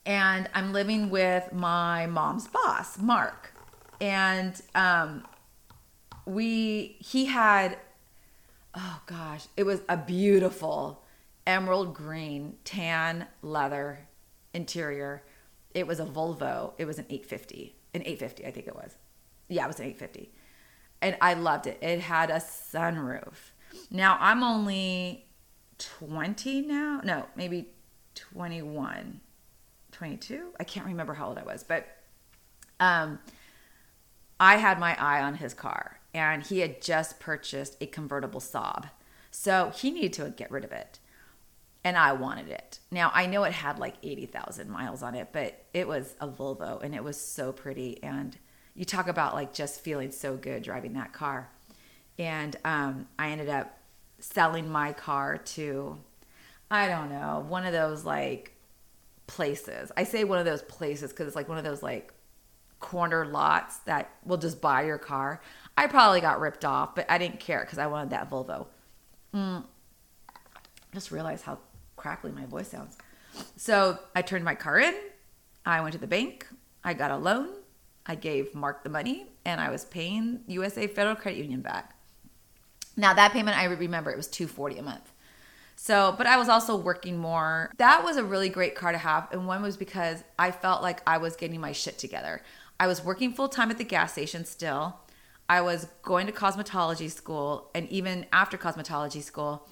and 0.07 0.49
I'm 0.55 0.73
living 0.73 1.11
with 1.11 1.53
my 1.53 2.07
mom's 2.07 2.49
boss, 2.49 2.99
Mark. 2.99 3.53
And 4.01 4.61
um, 4.75 5.25
we, 6.25 6.97
he 7.01 7.27
had, 7.27 7.77
oh 8.79 9.01
gosh, 9.07 9.47
it 9.57 9.65
was 9.65 9.81
a 9.89 9.97
beautiful 9.97 11.03
emerald 11.47 11.95
green 11.95 12.57
tan 12.65 13.27
leather 13.43 14.07
interior. 14.55 15.25
It 15.75 15.87
was 15.87 16.01
a 16.01 16.05
Volvo. 16.05 16.73
It 16.79 16.85
was 16.85 16.99
an 16.99 17.07
850, 17.11 17.75
an 17.95 18.03
850, 18.03 18.47
I 18.47 18.51
think 18.51 18.67
it 18.69 18.77
was. 18.77 18.97
Yeah, 19.49 19.65
it 19.65 19.69
was 19.69 19.81
an 19.81 19.87
850. 19.87 20.31
And 21.03 21.17
I 21.21 21.35
loved 21.35 21.67
it. 21.67 21.79
It 21.83 22.01
had 22.01 22.31
a 22.31 22.35
sunroof. 22.35 23.35
Now 23.91 24.17
I'm 24.21 24.43
only 24.43 25.27
20 25.79 26.63
now. 26.63 27.01
No, 27.05 27.27
maybe 27.37 27.69
21 28.15 29.21
22. 29.91 30.53
I 30.61 30.65
can't 30.65 30.87
remember 30.87 31.15
how 31.15 31.29
old 31.29 31.39
I 31.39 31.43
was, 31.43 31.65
but 31.65 31.87
um, 32.79 33.19
I 34.39 34.57
had 34.57 34.79
my 34.79 34.97
eye 35.01 35.23
on 35.23 35.35
his 35.35 35.55
car 35.55 35.98
and 36.15 36.43
he 36.43 36.61
had 36.61 36.81
just 36.81 37.21
purchased 37.21 37.77
a 37.81 37.87
convertible 37.87 38.41
Saab. 38.41 38.91
So 39.31 39.73
he 39.75 39.91
needed 39.91 40.13
to 40.15 40.31
get 40.31 40.51
rid 40.51 40.65
of 40.65 40.73
it. 40.73 40.99
And 41.85 41.97
I 41.97 42.13
wanted 42.13 42.49
it. 42.49 42.81
Now, 42.91 43.11
I 43.15 43.27
know 43.27 43.45
it 43.45 43.53
had 43.53 43.79
like 43.79 43.95
80,000 44.03 44.69
miles 44.69 45.03
on 45.03 45.15
it, 45.15 45.29
but 45.33 45.65
it 45.73 45.87
was 45.87 46.15
a 46.21 46.27
Volvo 46.27 46.83
and 46.83 46.95
it 46.95 47.05
was 47.05 47.19
so 47.19 47.53
pretty. 47.53 48.03
And 48.03 48.37
you 48.75 48.85
talk 48.85 49.09
about 49.09 49.35
like 49.35 49.53
just 49.55 49.81
feeling 49.81 50.11
so 50.11 50.37
good 50.37 50.63
driving 50.63 50.95
that 50.95 51.13
car. 51.13 51.49
And 52.19 52.57
um, 52.65 53.07
I 53.19 53.31
ended 53.31 53.49
up 53.49 53.79
selling 54.19 54.69
my 54.69 54.93
car 54.93 55.39
to, 55.39 55.99
I 56.71 56.89
don't 56.89 57.11
know, 57.11 57.45
one 57.49 57.65
of 57.65 57.73
those 57.73 58.05
like 58.05 58.55
places. 59.27 59.93
I 59.97 60.05
say 60.05 60.25
one 60.25 60.39
of 60.39 60.45
those 60.45 60.63
places 60.63 61.11
because 61.11 61.29
it's 61.29 61.37
like 61.37 61.49
one 61.49 61.59
of 61.59 61.65
those 61.65 61.83
like 61.83 62.13
corner 62.81 63.27
lots 63.27 63.79
that 63.79 64.11
will 64.25 64.37
just 64.37 64.61
buy 64.61 64.85
your 64.85 64.99
car. 64.99 65.41
I 65.79 65.87
probably 65.87 66.21
got 66.21 66.41
ripped 66.41 66.65
off, 66.65 66.97
but 66.97 67.07
I 67.09 67.19
didn't 67.19 67.39
care 67.39 67.61
because 67.61 67.79
I 67.79 67.87
wanted 67.87 68.11
that 68.11 68.29
Volvo. 68.29 68.67
Mm. 69.33 69.63
Just 70.93 71.13
realized 71.13 71.45
how 71.45 71.59
crackly 71.95 72.33
my 72.33 72.47
voice 72.47 72.67
sounds. 72.67 72.99
So 73.55 73.97
I 74.13 74.23
turned 74.23 74.45
my 74.45 74.57
car 74.57 74.81
in. 74.81 74.95
I 75.65 75.81
went 75.81 75.93
to 75.93 76.01
the 76.01 76.09
bank. 76.09 76.49
I 76.83 76.95
got 76.95 77.13
a 77.13 77.17
loan. 77.17 77.51
I 78.07 78.17
gave 78.17 78.57
Mark 78.57 78.83
the 78.83 78.91
money, 78.91 79.27
and 79.45 79.61
I 79.61 79.71
was 79.71 79.85
paying 79.85 80.41
USA 80.49 80.89
Federal 80.89 81.15
Credit 81.15 81.39
Union 81.39 81.61
back. 81.61 81.95
Now 82.97 83.15
that 83.15 83.31
payment, 83.31 83.57
I 83.57 83.67
remember 83.67 84.11
it 84.11 84.17
was 84.17 84.27
two 84.27 84.49
forty 84.49 84.79
a 84.79 84.83
month. 84.83 85.13
So, 85.77 86.13
but 86.19 86.27
I 86.27 86.39
was 86.39 86.49
also 86.49 86.75
working 86.75 87.19
more. 87.19 87.71
That 87.77 88.03
was 88.03 88.17
a 88.17 88.25
really 88.25 88.49
great 88.49 88.75
car 88.75 88.91
to 88.91 88.99
have. 88.99 89.29
And 89.31 89.47
one 89.47 89.63
was 89.63 89.77
because 89.77 90.25
I 90.37 90.51
felt 90.51 90.83
like 90.83 91.03
I 91.07 91.19
was 91.19 91.37
getting 91.37 91.61
my 91.61 91.71
shit 91.71 91.99
together. 91.99 92.43
I 92.81 92.89
was 92.89 93.05
working 93.05 93.33
full 93.33 93.49
time 93.49 93.71
at 93.71 93.79
the 93.79 93.85
gas 93.85 94.11
station 94.11 94.45
still. 94.45 94.97
I 95.49 95.61
was 95.63 95.89
going 96.03 96.27
to 96.27 96.33
cosmetology 96.33 97.11
school. 97.11 97.71
And 97.75 97.89
even 97.89 98.27
after 98.33 98.59
cosmetology 98.59 99.23
school, 99.23 99.67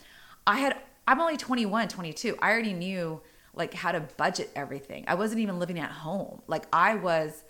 I 0.46 0.58
had, 0.58 0.76
I'm 1.06 1.20
only 1.20 1.36
21, 1.36 1.88
22. 1.88 2.36
I 2.40 2.50
already 2.50 2.72
knew 2.72 3.20
like 3.54 3.74
how 3.74 3.92
to 3.92 4.00
budget 4.16 4.50
everything. 4.54 5.04
I 5.08 5.14
wasn't 5.14 5.40
even 5.40 5.58
living 5.58 5.78
at 5.78 5.90
home. 5.90 6.42
Like 6.46 6.66
I 6.72 6.94
was 6.94 7.42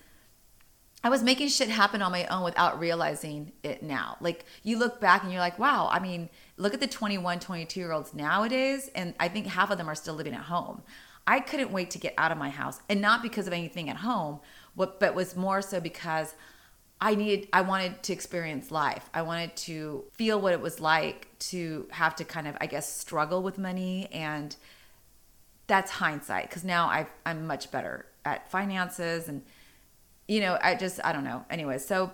I 1.04 1.08
was 1.08 1.22
making 1.22 1.48
shit 1.48 1.68
happen 1.68 2.02
on 2.02 2.10
my 2.10 2.26
own 2.26 2.42
without 2.42 2.80
realizing 2.80 3.52
it 3.62 3.80
now. 3.80 4.16
Like 4.20 4.44
you 4.64 4.76
look 4.76 5.00
back 5.00 5.22
and 5.22 5.30
you're 5.30 5.40
like, 5.40 5.56
wow, 5.56 5.88
I 5.88 6.00
mean, 6.00 6.28
look 6.56 6.74
at 6.74 6.80
the 6.80 6.88
21, 6.88 7.38
22 7.38 7.78
year 7.78 7.92
olds 7.92 8.12
nowadays. 8.12 8.90
And 8.94 9.14
I 9.20 9.28
think 9.28 9.46
half 9.46 9.70
of 9.70 9.78
them 9.78 9.88
are 9.88 9.94
still 9.94 10.14
living 10.14 10.34
at 10.34 10.42
home. 10.42 10.82
I 11.24 11.40
couldn't 11.40 11.70
wait 11.70 11.90
to 11.90 11.98
get 11.98 12.14
out 12.18 12.32
of 12.32 12.38
my 12.38 12.50
house 12.50 12.80
and 12.88 13.00
not 13.00 13.22
because 13.22 13.46
of 13.46 13.52
anything 13.52 13.88
at 13.88 13.98
home, 13.98 14.40
but 14.74 15.14
was 15.14 15.36
more 15.36 15.62
so 15.62 15.80
because 15.80 16.34
I 17.00 17.14
needed, 17.14 17.48
I 17.52 17.60
wanted 17.60 18.02
to 18.04 18.12
experience 18.12 18.70
life. 18.70 19.10
I 19.12 19.22
wanted 19.22 19.54
to 19.56 20.04
feel 20.12 20.40
what 20.40 20.52
it 20.52 20.60
was 20.60 20.80
like 20.80 21.28
to 21.38 21.86
have 21.90 22.16
to 22.16 22.24
kind 22.24 22.48
of, 22.48 22.56
I 22.60 22.66
guess, 22.66 22.90
struggle 22.90 23.42
with 23.42 23.58
money. 23.58 24.08
And 24.12 24.56
that's 25.66 25.90
hindsight 25.90 26.48
because 26.48 26.64
now 26.64 26.86
i 26.86 27.06
I'm 27.24 27.46
much 27.46 27.70
better 27.70 28.06
at 28.24 28.50
finances 28.50 29.28
and 29.28 29.42
you 30.28 30.40
know, 30.40 30.58
I 30.60 30.74
just, 30.74 31.00
I 31.04 31.12
don't 31.12 31.24
know. 31.24 31.44
Anyway, 31.50 31.78
so 31.78 32.10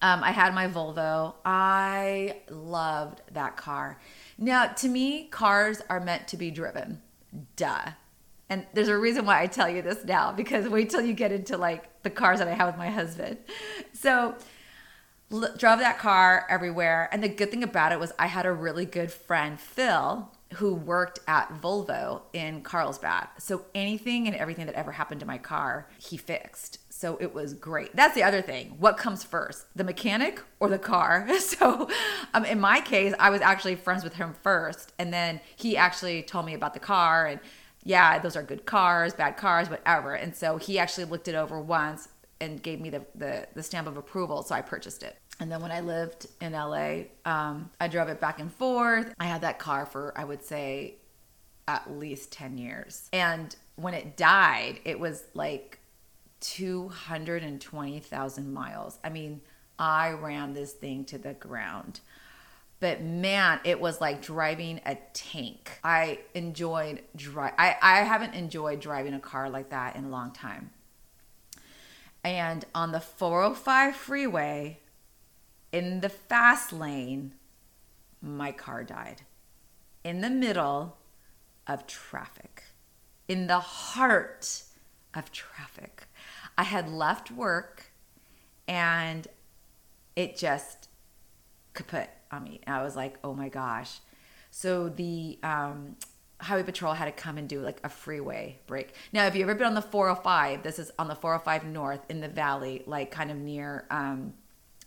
um, 0.00 0.24
I 0.24 0.32
had 0.32 0.54
my 0.54 0.66
Volvo. 0.66 1.34
I 1.44 2.38
loved 2.50 3.22
that 3.32 3.56
car. 3.56 4.00
Now, 4.36 4.66
to 4.66 4.88
me, 4.88 5.28
cars 5.28 5.80
are 5.88 6.00
meant 6.00 6.26
to 6.28 6.36
be 6.36 6.50
driven. 6.50 7.00
Duh. 7.56 7.92
And 8.52 8.66
there's 8.74 8.88
a 8.88 8.98
reason 8.98 9.24
why 9.24 9.40
I 9.40 9.46
tell 9.46 9.66
you 9.66 9.80
this 9.80 10.04
now 10.04 10.30
because 10.30 10.68
wait 10.68 10.90
till 10.90 11.00
you 11.00 11.14
get 11.14 11.32
into 11.32 11.56
like 11.56 12.02
the 12.02 12.10
cars 12.10 12.38
that 12.38 12.48
I 12.48 12.52
have 12.52 12.66
with 12.66 12.76
my 12.76 12.90
husband. 12.90 13.38
So, 13.94 14.34
l- 15.32 15.54
drove 15.56 15.78
that 15.78 15.98
car 15.98 16.46
everywhere. 16.50 17.08
And 17.12 17.22
the 17.22 17.30
good 17.30 17.50
thing 17.50 17.62
about 17.62 17.92
it 17.92 17.98
was 17.98 18.12
I 18.18 18.26
had 18.26 18.44
a 18.44 18.52
really 18.52 18.84
good 18.84 19.10
friend, 19.10 19.58
Phil, 19.58 20.30
who 20.56 20.74
worked 20.74 21.20
at 21.26 21.62
Volvo 21.62 22.24
in 22.34 22.60
Carlsbad. 22.60 23.28
So 23.38 23.64
anything 23.74 24.26
and 24.26 24.36
everything 24.36 24.66
that 24.66 24.74
ever 24.74 24.92
happened 24.92 25.20
to 25.20 25.26
my 25.26 25.38
car, 25.38 25.88
he 25.96 26.18
fixed. 26.18 26.78
So 26.90 27.16
it 27.22 27.32
was 27.32 27.54
great. 27.54 27.96
That's 27.96 28.14
the 28.14 28.22
other 28.22 28.42
thing. 28.42 28.76
What 28.78 28.98
comes 28.98 29.24
first, 29.24 29.64
the 29.74 29.82
mechanic 29.82 30.42
or 30.60 30.68
the 30.68 30.78
car? 30.78 31.26
So 31.40 31.88
um, 32.34 32.44
in 32.44 32.60
my 32.60 32.82
case, 32.82 33.14
I 33.18 33.30
was 33.30 33.40
actually 33.40 33.76
friends 33.76 34.04
with 34.04 34.14
him 34.14 34.34
first. 34.42 34.92
And 34.98 35.10
then 35.10 35.40
he 35.56 35.76
actually 35.76 36.22
told 36.22 36.44
me 36.44 36.52
about 36.52 36.74
the 36.74 36.80
car 36.80 37.26
and 37.26 37.40
yeah, 37.84 38.18
those 38.18 38.36
are 38.36 38.42
good 38.42 38.66
cars, 38.66 39.14
bad 39.14 39.36
cars, 39.36 39.68
whatever. 39.68 40.14
And 40.14 40.34
so 40.34 40.56
he 40.56 40.78
actually 40.78 41.04
looked 41.04 41.28
it 41.28 41.34
over 41.34 41.60
once 41.60 42.08
and 42.40 42.62
gave 42.62 42.80
me 42.80 42.90
the, 42.90 43.04
the, 43.14 43.46
the 43.54 43.62
stamp 43.62 43.86
of 43.86 43.96
approval. 43.96 44.42
So 44.42 44.54
I 44.54 44.62
purchased 44.62 45.02
it. 45.02 45.16
And 45.40 45.50
then 45.50 45.60
when 45.60 45.72
I 45.72 45.80
lived 45.80 46.26
in 46.40 46.52
LA, 46.52 47.04
um, 47.24 47.70
I 47.80 47.88
drove 47.88 48.08
it 48.08 48.20
back 48.20 48.38
and 48.38 48.52
forth. 48.52 49.12
I 49.18 49.24
had 49.24 49.40
that 49.40 49.58
car 49.58 49.86
for, 49.86 50.12
I 50.16 50.24
would 50.24 50.44
say, 50.44 50.96
at 51.66 51.90
least 51.90 52.32
10 52.32 52.58
years. 52.58 53.08
And 53.12 53.54
when 53.76 53.94
it 53.94 54.16
died, 54.16 54.80
it 54.84 55.00
was 55.00 55.24
like 55.34 55.78
220,000 56.40 58.52
miles. 58.52 58.98
I 59.02 59.08
mean, 59.08 59.40
I 59.78 60.10
ran 60.10 60.54
this 60.54 60.72
thing 60.72 61.04
to 61.06 61.18
the 61.18 61.34
ground. 61.34 62.00
But 62.82 63.00
man, 63.00 63.60
it 63.62 63.80
was 63.80 64.00
like 64.00 64.20
driving 64.20 64.80
a 64.84 64.96
tank. 65.14 65.78
I 65.84 66.18
enjoyed 66.34 67.02
drive. 67.14 67.52
I, 67.56 67.76
I 67.80 67.98
haven't 68.00 68.34
enjoyed 68.34 68.80
driving 68.80 69.14
a 69.14 69.20
car 69.20 69.48
like 69.48 69.70
that 69.70 69.94
in 69.94 70.06
a 70.06 70.08
long 70.08 70.32
time. 70.32 70.70
And 72.24 72.64
on 72.74 72.90
the 72.90 72.98
405 72.98 73.94
freeway, 73.94 74.80
in 75.70 76.00
the 76.00 76.08
fast 76.08 76.72
lane, 76.72 77.34
my 78.20 78.50
car 78.50 78.82
died. 78.82 79.22
In 80.02 80.20
the 80.20 80.30
middle 80.30 80.96
of 81.68 81.86
traffic, 81.86 82.64
in 83.28 83.46
the 83.46 83.60
heart 83.60 84.64
of 85.14 85.30
traffic. 85.30 86.08
I 86.58 86.64
had 86.64 86.88
left 86.88 87.30
work 87.30 87.92
and 88.66 89.28
it 90.16 90.36
just 90.36 90.88
kaput 91.74 92.08
on 92.32 92.44
me. 92.44 92.60
And 92.64 92.74
I 92.74 92.82
was 92.82 92.96
like, 92.96 93.18
oh 93.22 93.34
my 93.34 93.48
gosh. 93.48 94.00
So 94.50 94.88
the 94.88 95.38
um, 95.42 95.96
highway 96.40 96.62
patrol 96.62 96.94
had 96.94 97.04
to 97.04 97.12
come 97.12 97.38
and 97.38 97.48
do 97.48 97.60
like 97.60 97.80
a 97.84 97.88
freeway 97.88 98.58
break. 98.66 98.94
Now, 99.12 99.26
if 99.26 99.34
you've 99.34 99.48
ever 99.48 99.54
been 99.54 99.68
on 99.68 99.74
the 99.74 99.82
405, 99.82 100.62
this 100.62 100.78
is 100.78 100.90
on 100.98 101.08
the 101.08 101.14
405 101.14 101.64
North 101.64 102.00
in 102.08 102.20
the 102.20 102.28
valley, 102.28 102.82
like 102.86 103.10
kind 103.10 103.30
of 103.30 103.36
near 103.36 103.86
um, 103.90 104.34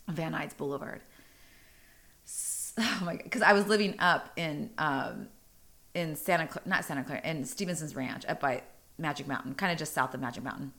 Van 0.08 0.34
Nuys 0.34 0.56
Boulevard. 0.56 1.02
Oh 2.78 3.02
my! 3.06 3.16
Because 3.16 3.42
I 3.42 3.54
was 3.54 3.68
living 3.68 3.96
up 4.00 4.32
in 4.36 4.70
um, 4.78 5.30
in 5.94 6.18
Santa 6.18 6.46
Clara, 6.46 6.68
not 6.68 6.84
Santa 6.84 7.06
Clara, 7.06 7.22
in 7.24 7.46
Stevenson's 7.46 7.96
Ranch, 7.96 8.26
up 8.28 8.42
by 8.42 8.64
Magic 8.98 9.30
Mountain, 9.30 9.56
kind 9.56 9.72
of 9.72 9.78
just 9.78 9.94
south 9.94 10.14
of 10.14 10.20
Magic 10.20 10.44
Mountain. 10.44 10.74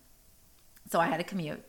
So 0.90 1.00
I 1.00 1.06
had 1.06 1.16
to 1.16 1.24
commute 1.24 1.64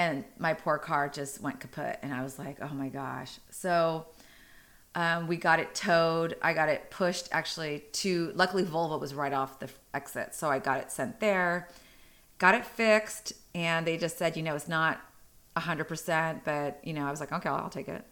and 0.00 0.24
my 0.38 0.54
poor 0.54 0.78
car 0.78 1.10
just 1.10 1.42
went 1.42 1.60
kaput 1.60 1.98
and 2.02 2.14
i 2.14 2.22
was 2.22 2.38
like 2.38 2.56
oh 2.62 2.74
my 2.74 2.88
gosh. 2.88 3.38
So 3.50 4.06
um, 4.96 5.28
we 5.28 5.36
got 5.36 5.60
it 5.60 5.72
towed. 5.72 6.36
I 6.42 6.52
got 6.52 6.68
it 6.68 6.90
pushed 6.90 7.28
actually 7.30 7.84
to 7.92 8.32
luckily 8.34 8.64
volvo 8.64 8.98
was 8.98 9.14
right 9.14 9.32
off 9.32 9.60
the 9.60 9.68
exit 9.94 10.34
so 10.34 10.48
i 10.48 10.58
got 10.58 10.78
it 10.78 10.90
sent 10.90 11.20
there. 11.20 11.68
Got 12.38 12.54
it 12.54 12.64
fixed 12.64 13.34
and 13.54 13.86
they 13.86 13.96
just 13.98 14.16
said 14.16 14.36
you 14.36 14.42
know 14.42 14.54
it's 14.54 14.68
not 14.68 15.00
100% 15.56 16.40
but 16.44 16.80
you 16.82 16.92
know 16.94 17.04
i 17.06 17.10
was 17.10 17.20
like 17.20 17.32
okay 17.32 17.48
i'll 17.48 17.68
take 17.68 17.88
it. 17.88 18.04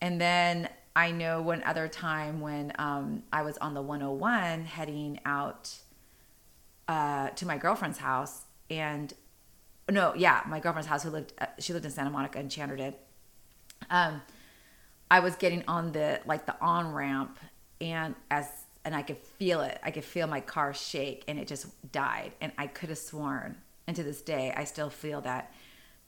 And 0.00 0.20
then 0.20 0.68
i 0.94 1.10
know 1.10 1.40
one 1.40 1.62
other 1.64 1.88
time 1.88 2.40
when 2.40 2.72
um, 2.78 3.22
i 3.32 3.40
was 3.42 3.56
on 3.58 3.72
the 3.72 3.82
101 3.82 4.66
heading 4.66 5.18
out 5.24 5.74
uh, 6.88 7.30
to 7.30 7.46
my 7.46 7.56
girlfriend's 7.56 7.98
house 7.98 8.44
and 8.68 9.14
no, 9.90 10.14
yeah, 10.14 10.42
my 10.46 10.60
girlfriend's 10.60 10.88
house 10.88 11.02
who 11.02 11.10
lived 11.10 11.32
uh, 11.38 11.46
she 11.58 11.72
lived 11.72 11.84
in 11.84 11.90
Santa 11.90 12.10
Monica 12.10 12.38
and 12.38 12.50
Chandler 12.50 12.76
did. 12.76 12.94
Um, 13.90 14.22
I 15.10 15.20
was 15.20 15.36
getting 15.36 15.64
on 15.68 15.92
the 15.92 16.20
like 16.24 16.46
the 16.46 16.58
on 16.60 16.92
ramp 16.92 17.38
and 17.80 18.14
as 18.30 18.48
and 18.84 18.94
I 18.94 19.02
could 19.02 19.18
feel 19.18 19.60
it. 19.60 19.78
I 19.82 19.90
could 19.90 20.04
feel 20.04 20.26
my 20.26 20.40
car 20.40 20.74
shake 20.74 21.24
and 21.28 21.38
it 21.38 21.46
just 21.46 21.66
died. 21.92 22.32
And 22.40 22.52
I 22.58 22.66
could 22.66 22.88
have 22.88 22.98
sworn, 22.98 23.56
and 23.86 23.96
to 23.96 24.02
this 24.02 24.22
day, 24.22 24.52
I 24.56 24.64
still 24.64 24.90
feel 24.90 25.20
that 25.22 25.52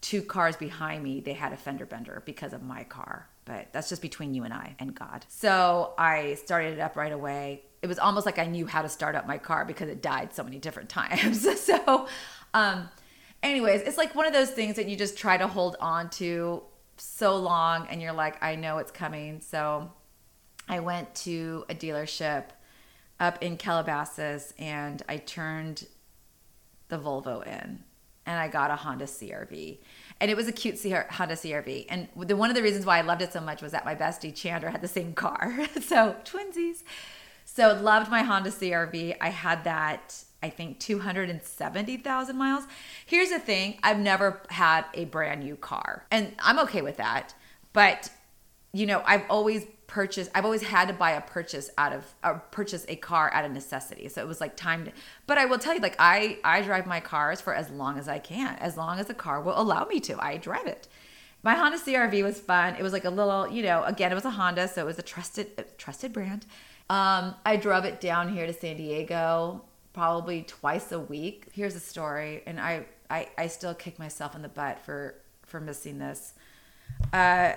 two 0.01 0.23
cars 0.23 0.57
behind 0.57 1.03
me 1.03 1.21
they 1.21 1.33
had 1.33 1.53
a 1.53 1.57
fender 1.57 1.87
bender 1.87 2.23
because 2.25 2.53
of 2.53 2.63
my 2.63 2.85
car. 2.85 3.29
But 3.45 3.69
that's 3.73 3.91
just 3.91 4.01
between 4.01 4.35
you 4.35 4.45
and 4.45 4.55
I 4.55 4.75
and 4.79 4.95
God. 4.95 5.27
So 5.29 5.93
I 5.99 6.35
started 6.35 6.75
it 6.75 6.81
up 6.81 6.97
right 6.97 7.13
away. 7.13 7.63
It 7.83 7.87
was 7.89 7.99
almost 7.99 8.25
like 8.25 8.39
I 8.39 8.47
knew 8.47 8.67
how 8.67 8.81
to 8.81 8.89
start 8.89 9.15
up 9.15 9.27
my 9.27 9.37
car 9.37 9.67
because 9.67 9.91
it 9.91 10.01
died 10.01 10.35
so 10.35 10.43
many 10.43 10.59
different 10.59 10.89
times. 11.01 11.61
so 11.61 12.09
um 12.55 12.89
anyways, 13.45 13.83
it's 13.83 13.99
like 13.99 14.15
one 14.15 14.27
of 14.27 14.33
those 14.33 14.51
things 14.51 14.77
that 14.77 14.89
you 14.89 14.97
just 14.97 15.17
try 15.17 15.37
to 15.37 15.47
hold 15.47 15.77
on 15.81 16.11
to 16.11 16.63
so 16.97 17.37
long 17.37 17.87
and 17.89 18.01
you're 18.01 18.13
like, 18.13 18.43
I 18.43 18.57
know 18.57 18.79
it's 18.79 18.91
coming. 18.91 19.41
So 19.41 19.93
I 20.69 20.81
went 20.81 21.15
to 21.17 21.65
a 21.69 21.75
dealership 21.75 22.45
up 23.21 23.43
in 23.43 23.57
Calabasas 23.57 24.55
and 24.59 25.03
I 25.09 25.19
turned 25.19 25.87
the 26.89 26.99
Volvo 26.99 27.47
in 27.47 27.85
and 28.27 28.41
I 28.41 28.49
got 28.49 28.71
a 28.71 28.77
Honda 28.77 29.05
CRV. 29.05 29.79
And 30.21 30.31
it 30.31 30.37
was 30.37 30.49
a 30.49 30.53
cute 30.53 30.81
Honda 31.11 31.35
CRV. 31.35 31.87
And 31.89 32.09
the, 32.17 32.37
one 32.37 32.49
of 32.49 32.57
the 32.57 32.63
reasons 32.63 32.87
why 32.87 32.99
I 32.99 33.03
loved 33.03 33.23
it 33.23 33.33
so 33.33 33.41
much 33.41 33.61
was 33.61 33.73
that 33.73 33.85
my 33.85 33.95
bestie 33.95 34.35
Chandra 34.35 34.71
had 34.71 34.81
the 34.81 34.89
same 34.89 35.13
car. 35.13 35.67
so, 35.83 36.17
twinsies. 36.25 36.83
So, 37.45 37.75
loved 37.75 38.11
my 38.11 38.23
Honda 38.23 38.51
CRV. 38.51 39.17
I 39.21 39.29
had 39.29 39.65
that 39.65 40.25
I 40.45 40.51
think 40.51 40.79
270,000 40.79 42.37
miles. 42.37 42.65
Here's 43.07 43.31
the 43.31 43.39
thing 43.39 43.79
I've 43.83 43.99
never 43.99 44.43
had 44.51 44.85
a 44.93 45.07
brand 45.07 45.41
new 45.43 45.57
car, 45.57 46.05
and 46.11 46.35
I'm 46.39 46.59
okay 46.61 46.83
with 46.83 46.99
that. 46.99 47.35
But, 47.73 48.11
you 48.75 48.85
know, 48.85 49.03
I've 49.07 49.25
always 49.31 49.65
purchased, 49.87 50.31
I've 50.35 50.45
always 50.45 50.63
had 50.63 50.89
to 50.89 50.95
buy 50.95 51.13
a 51.13 51.23
purchase 51.23 51.71
out 51.79 51.95
of, 51.95 52.15
or 52.23 52.43
purchase 52.51 52.85
a 52.89 52.97
car 52.97 53.33
out 53.33 53.47
of 53.47 53.53
necessity. 53.53 54.07
So 54.09 54.21
it 54.21 54.29
was 54.29 54.39
like 54.39 54.55
time 54.55 54.85
to, 54.85 54.93
but 55.27 55.39
I 55.39 55.47
will 55.47 55.59
tell 55.59 55.73
you, 55.73 55.81
like, 55.81 55.97
I, 55.99 56.39
I 56.45 56.61
drive 56.61 56.87
my 56.87 57.01
cars 57.01 57.41
for 57.41 57.55
as 57.55 57.71
long 57.71 57.99
as 57.99 58.07
I 58.07 58.19
can, 58.19 58.55
as 58.57 58.77
long 58.77 59.01
as 59.01 59.07
the 59.07 59.15
car 59.15 59.41
will 59.41 59.59
allow 59.59 59.87
me 59.87 59.99
to. 60.01 60.23
I 60.23 60.37
drive 60.37 60.67
it. 60.67 60.89
My 61.43 61.55
Honda 61.55 61.79
CRV 61.79 62.23
was 62.23 62.39
fun. 62.39 62.75
It 62.75 62.83
was 62.83 62.93
like 62.93 63.07
a 63.07 63.11
little, 63.11 63.49
you 63.49 63.63
know, 63.63 63.83
again, 63.85 64.13
it 64.13 64.15
was 64.15 64.27
a 64.27 64.31
Honda, 64.31 64.69
so 64.69 64.83
it 64.83 64.87
was 64.87 64.99
a 64.99 65.03
trusted, 65.03 65.65
trusted 65.79 66.13
brand. 66.13 66.45
Um, 66.91 67.35
I 67.47 67.57
drove 67.57 67.87
it 67.87 67.99
down 67.99 68.29
here 68.29 68.47
to 68.47 68.53
San 68.53 68.77
Diego 68.77 69.63
probably 69.95 70.43
twice 70.43 70.93
a 70.93 71.01
week. 71.01 71.47
Here's 71.53 71.75
a 71.75 71.81
story, 71.81 72.43
and 72.47 72.61
I, 72.61 72.85
I, 73.09 73.29
I 73.39 73.47
still 73.47 73.73
kick 73.73 73.99
myself 73.99 74.35
in 74.35 74.43
the 74.43 74.49
butt 74.49 74.85
for 74.85 75.15
for 75.47 75.61
missing 75.61 75.99
this. 75.99 76.35
Uh, 77.13 77.53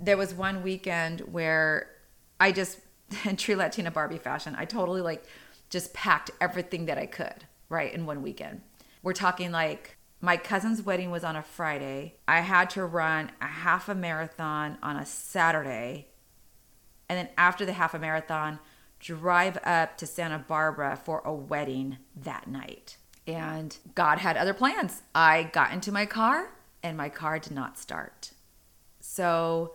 there 0.00 0.16
was 0.16 0.32
one 0.32 0.62
weekend 0.62 1.20
where 1.20 1.90
I 2.38 2.52
just, 2.52 2.78
in 3.24 3.36
true 3.36 3.56
Latina 3.56 3.90
Barbie 3.90 4.18
fashion, 4.18 4.54
I 4.56 4.64
totally 4.64 5.00
like 5.00 5.24
just 5.70 5.92
packed 5.92 6.30
everything 6.40 6.86
that 6.86 6.98
I 6.98 7.06
could 7.06 7.46
right 7.68 7.92
in 7.92 8.06
one 8.06 8.22
weekend. 8.22 8.60
We're 9.02 9.12
talking 9.12 9.50
like 9.50 9.96
my 10.20 10.36
cousin's 10.36 10.82
wedding 10.82 11.10
was 11.10 11.24
on 11.24 11.36
a 11.36 11.42
Friday. 11.42 12.14
I 12.28 12.40
had 12.40 12.70
to 12.70 12.84
run 12.84 13.32
a 13.40 13.46
half 13.46 13.88
a 13.88 13.94
marathon 13.94 14.78
on 14.82 14.96
a 14.96 15.04
Saturday. 15.04 16.08
And 17.08 17.18
then 17.18 17.28
after 17.36 17.66
the 17.66 17.72
half 17.72 17.92
a 17.92 17.98
marathon, 17.98 18.58
drive 19.04 19.58
up 19.64 19.98
to 19.98 20.06
Santa 20.06 20.38
Barbara 20.38 20.98
for 21.04 21.20
a 21.26 21.32
wedding 21.32 21.98
that 22.16 22.48
night. 22.48 22.96
And 23.26 23.76
God 23.94 24.18
had 24.18 24.38
other 24.38 24.54
plans. 24.54 25.02
I 25.14 25.44
got 25.52 25.72
into 25.72 25.92
my 25.92 26.06
car 26.06 26.50
and 26.82 26.96
my 26.96 27.10
car 27.10 27.38
did 27.38 27.52
not 27.52 27.78
start. 27.78 28.32
So 29.00 29.74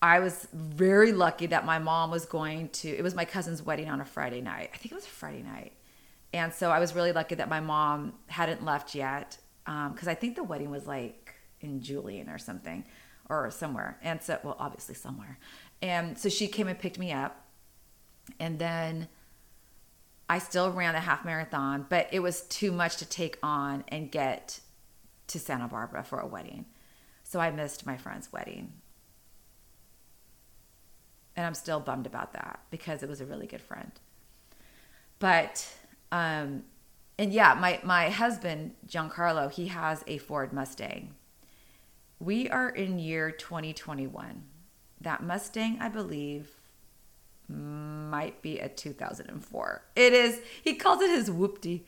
I 0.00 0.18
was 0.18 0.48
very 0.52 1.12
lucky 1.12 1.46
that 1.46 1.64
my 1.64 1.78
mom 1.78 2.10
was 2.10 2.26
going 2.26 2.70
to, 2.70 2.88
it 2.88 3.02
was 3.02 3.14
my 3.14 3.24
cousin's 3.24 3.62
wedding 3.62 3.88
on 3.88 4.00
a 4.00 4.04
Friday 4.04 4.40
night. 4.40 4.70
I 4.74 4.76
think 4.76 4.90
it 4.90 4.96
was 4.96 5.06
a 5.06 5.10
Friday 5.10 5.42
night. 5.42 5.72
And 6.34 6.52
so 6.52 6.70
I 6.70 6.80
was 6.80 6.96
really 6.96 7.12
lucky 7.12 7.36
that 7.36 7.48
my 7.48 7.60
mom 7.60 8.14
hadn't 8.26 8.64
left 8.64 8.94
yet 8.94 9.38
because 9.64 10.06
um, 10.06 10.08
I 10.08 10.14
think 10.14 10.34
the 10.34 10.42
wedding 10.42 10.70
was 10.70 10.88
like 10.88 11.34
in 11.60 11.80
Julian 11.80 12.28
or 12.28 12.38
something 12.38 12.84
or 13.28 13.52
somewhere. 13.52 13.98
And 14.02 14.20
so, 14.20 14.40
well, 14.42 14.56
obviously 14.58 14.96
somewhere. 14.96 15.38
And 15.80 16.18
so 16.18 16.28
she 16.28 16.48
came 16.48 16.66
and 16.66 16.78
picked 16.78 16.98
me 16.98 17.12
up 17.12 17.41
and 18.38 18.58
then 18.58 19.08
I 20.28 20.38
still 20.38 20.70
ran 20.72 20.94
the 20.94 21.00
half 21.00 21.24
marathon, 21.24 21.86
but 21.88 22.08
it 22.10 22.20
was 22.20 22.42
too 22.42 22.72
much 22.72 22.96
to 22.96 23.04
take 23.04 23.38
on 23.42 23.84
and 23.88 24.10
get 24.10 24.60
to 25.28 25.38
Santa 25.38 25.68
Barbara 25.68 26.02
for 26.04 26.20
a 26.20 26.26
wedding. 26.26 26.66
So 27.22 27.40
I 27.40 27.50
missed 27.50 27.86
my 27.86 27.96
friend's 27.96 28.32
wedding. 28.32 28.72
And 31.36 31.46
I'm 31.46 31.54
still 31.54 31.80
bummed 31.80 32.06
about 32.06 32.34
that 32.34 32.60
because 32.70 33.02
it 33.02 33.08
was 33.08 33.20
a 33.20 33.26
really 33.26 33.46
good 33.46 33.62
friend. 33.62 33.92
But 35.18 35.66
um 36.10 36.64
and 37.18 37.32
yeah, 37.32 37.54
my 37.54 37.80
my 37.82 38.10
husband 38.10 38.74
Giancarlo, 38.86 39.50
he 39.50 39.68
has 39.68 40.04
a 40.06 40.18
Ford 40.18 40.52
Mustang. 40.52 41.14
We 42.18 42.48
are 42.48 42.68
in 42.68 42.98
year 42.98 43.30
2021. 43.30 44.44
That 45.00 45.22
Mustang, 45.22 45.78
I 45.80 45.88
believe, 45.88 46.50
might 47.52 48.42
be 48.42 48.58
a 48.58 48.68
2004. 48.68 49.82
It 49.96 50.12
is, 50.12 50.40
he 50.62 50.74
calls 50.74 51.00
it 51.00 51.10
his 51.10 51.30
whoopty. 51.30 51.82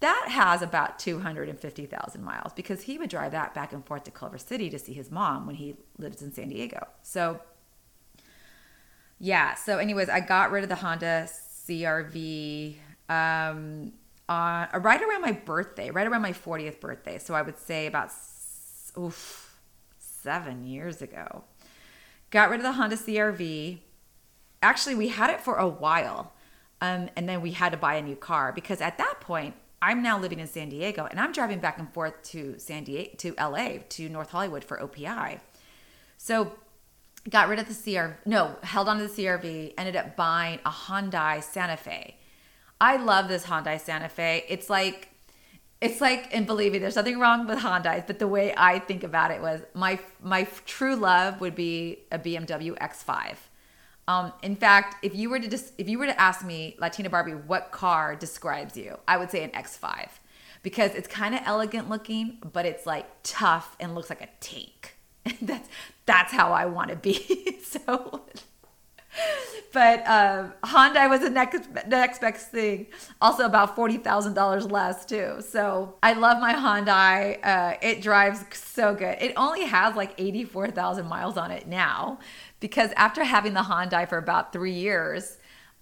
That 0.00 0.26
has 0.28 0.62
about 0.62 0.98
250,000 0.98 2.24
miles 2.24 2.52
because 2.54 2.82
he 2.82 2.98
would 2.98 3.08
drive 3.08 3.32
that 3.32 3.54
back 3.54 3.72
and 3.72 3.86
forth 3.86 4.04
to 4.04 4.10
Culver 4.10 4.38
City 4.38 4.68
to 4.70 4.78
see 4.78 4.92
his 4.92 5.10
mom 5.10 5.46
when 5.46 5.54
he 5.54 5.76
lives 5.96 6.22
in 6.22 6.32
San 6.32 6.48
Diego. 6.48 6.88
So, 7.02 7.40
yeah. 9.20 9.54
So, 9.54 9.78
anyways, 9.78 10.08
I 10.08 10.18
got 10.18 10.50
rid 10.50 10.64
of 10.64 10.68
the 10.68 10.74
Honda 10.74 11.28
CRV 11.28 12.74
um, 13.08 13.92
on, 14.28 14.68
uh, 14.74 14.80
right 14.80 15.00
around 15.00 15.20
my 15.20 15.32
birthday, 15.32 15.90
right 15.90 16.06
around 16.06 16.22
my 16.22 16.32
40th 16.32 16.80
birthday. 16.80 17.18
So, 17.18 17.34
I 17.34 17.42
would 17.42 17.58
say 17.58 17.86
about 17.86 18.10
oof, 18.98 19.60
seven 19.98 20.64
years 20.64 21.00
ago. 21.00 21.44
Got 22.30 22.50
rid 22.50 22.60
of 22.60 22.64
the 22.64 22.72
Honda 22.72 22.96
CRV 22.96 23.78
actually 24.62 24.94
we 24.94 25.08
had 25.08 25.30
it 25.30 25.40
for 25.40 25.56
a 25.56 25.68
while 25.68 26.32
um, 26.80 27.08
and 27.16 27.28
then 27.28 27.40
we 27.40 27.52
had 27.52 27.72
to 27.72 27.78
buy 27.78 27.94
a 27.94 28.02
new 28.02 28.16
car 28.16 28.52
because 28.52 28.80
at 28.80 28.98
that 28.98 29.20
point 29.20 29.54
i'm 29.80 30.02
now 30.02 30.18
living 30.18 30.40
in 30.40 30.46
san 30.46 30.68
diego 30.68 31.06
and 31.10 31.20
i'm 31.20 31.32
driving 31.32 31.58
back 31.58 31.78
and 31.78 31.92
forth 31.92 32.22
to 32.22 32.58
san 32.58 32.84
diego 32.84 33.10
to 33.16 33.34
la 33.38 33.68
to 33.88 34.08
north 34.08 34.30
hollywood 34.30 34.64
for 34.64 34.78
OPI 34.78 35.40
so 36.16 36.52
got 37.28 37.48
rid 37.48 37.58
of 37.58 37.66
the 37.66 37.74
CRV, 37.74 38.14
no, 38.26 38.56
held 38.62 38.88
on 38.88 38.98
to 38.98 39.06
the 39.06 39.22
CRV, 39.22 39.74
ended 39.78 39.96
up 39.96 40.16
buying 40.16 40.58
a 40.64 40.70
Hyundai 40.70 41.42
Santa 41.42 41.76
Fe. 41.76 42.16
I 42.80 42.96
love 42.96 43.28
this 43.28 43.44
Hyundai 43.44 43.80
Santa 43.80 44.08
Fe. 44.08 44.44
It's 44.48 44.68
like, 44.68 45.08
it's 45.80 46.00
like, 46.00 46.28
and 46.32 46.46
believe 46.46 46.72
me, 46.72 46.78
there's 46.78 46.96
nothing 46.96 47.18
wrong 47.18 47.46
with 47.46 47.58
Hyundais, 47.58 48.06
but 48.06 48.18
the 48.18 48.28
way 48.28 48.52
I 48.56 48.78
think 48.78 49.04
about 49.04 49.30
it 49.30 49.40
was 49.40 49.62
my 49.74 49.98
my 50.20 50.44
true 50.64 50.96
love 50.96 51.40
would 51.40 51.54
be 51.54 51.98
a 52.10 52.18
BMW 52.18 52.76
X5. 52.78 53.36
Um, 54.08 54.32
in 54.42 54.56
fact, 54.56 55.04
if 55.04 55.14
you 55.14 55.30
were 55.30 55.38
to 55.38 55.48
dis- 55.48 55.72
if 55.78 55.88
you 55.88 55.98
were 55.98 56.06
to 56.06 56.20
ask 56.20 56.44
me, 56.44 56.76
Latina 56.78 57.08
Barbie, 57.08 57.32
what 57.32 57.70
car 57.70 58.16
describes 58.16 58.76
you, 58.76 58.98
I 59.06 59.16
would 59.16 59.30
say 59.30 59.44
an 59.44 59.50
X5 59.50 60.08
because 60.62 60.94
it's 60.94 61.08
kind 61.08 61.34
of 61.34 61.40
elegant 61.44 61.88
looking, 61.88 62.38
but 62.52 62.66
it's 62.66 62.86
like 62.86 63.06
tough 63.22 63.76
and 63.80 63.94
looks 63.94 64.10
like 64.10 64.22
a 64.22 64.28
tank. 64.40 64.96
that's 65.42 65.68
that's 66.06 66.32
how 66.32 66.52
I 66.52 66.66
want 66.66 66.90
to 66.90 66.96
be. 66.96 67.58
so, 67.62 68.22
but 69.72 70.06
um, 70.06 70.52
Hyundai 70.64 71.08
was 71.08 71.20
the 71.20 71.30
next 71.30 71.68
next 71.86 72.20
best 72.20 72.50
thing. 72.50 72.86
Also, 73.20 73.44
about 73.44 73.76
forty 73.76 73.98
thousand 73.98 74.34
dollars 74.34 74.66
less 74.66 75.04
too. 75.04 75.36
So 75.48 75.94
I 76.02 76.14
love 76.14 76.40
my 76.40 76.54
Hyundai. 76.54 77.38
Uh, 77.44 77.76
it 77.82 78.02
drives 78.02 78.44
so 78.56 78.94
good. 78.94 79.16
It 79.20 79.32
only 79.36 79.64
has 79.64 79.94
like 79.94 80.14
eighty 80.18 80.44
four 80.44 80.68
thousand 80.68 81.06
miles 81.06 81.36
on 81.36 81.52
it 81.52 81.68
now, 81.68 82.18
because 82.62 82.90
after 82.96 83.24
having 83.24 83.52
the 83.52 83.60
Hyundai 83.60 84.08
for 84.08 84.16
about 84.16 84.54
three 84.54 84.72
years. 84.72 85.36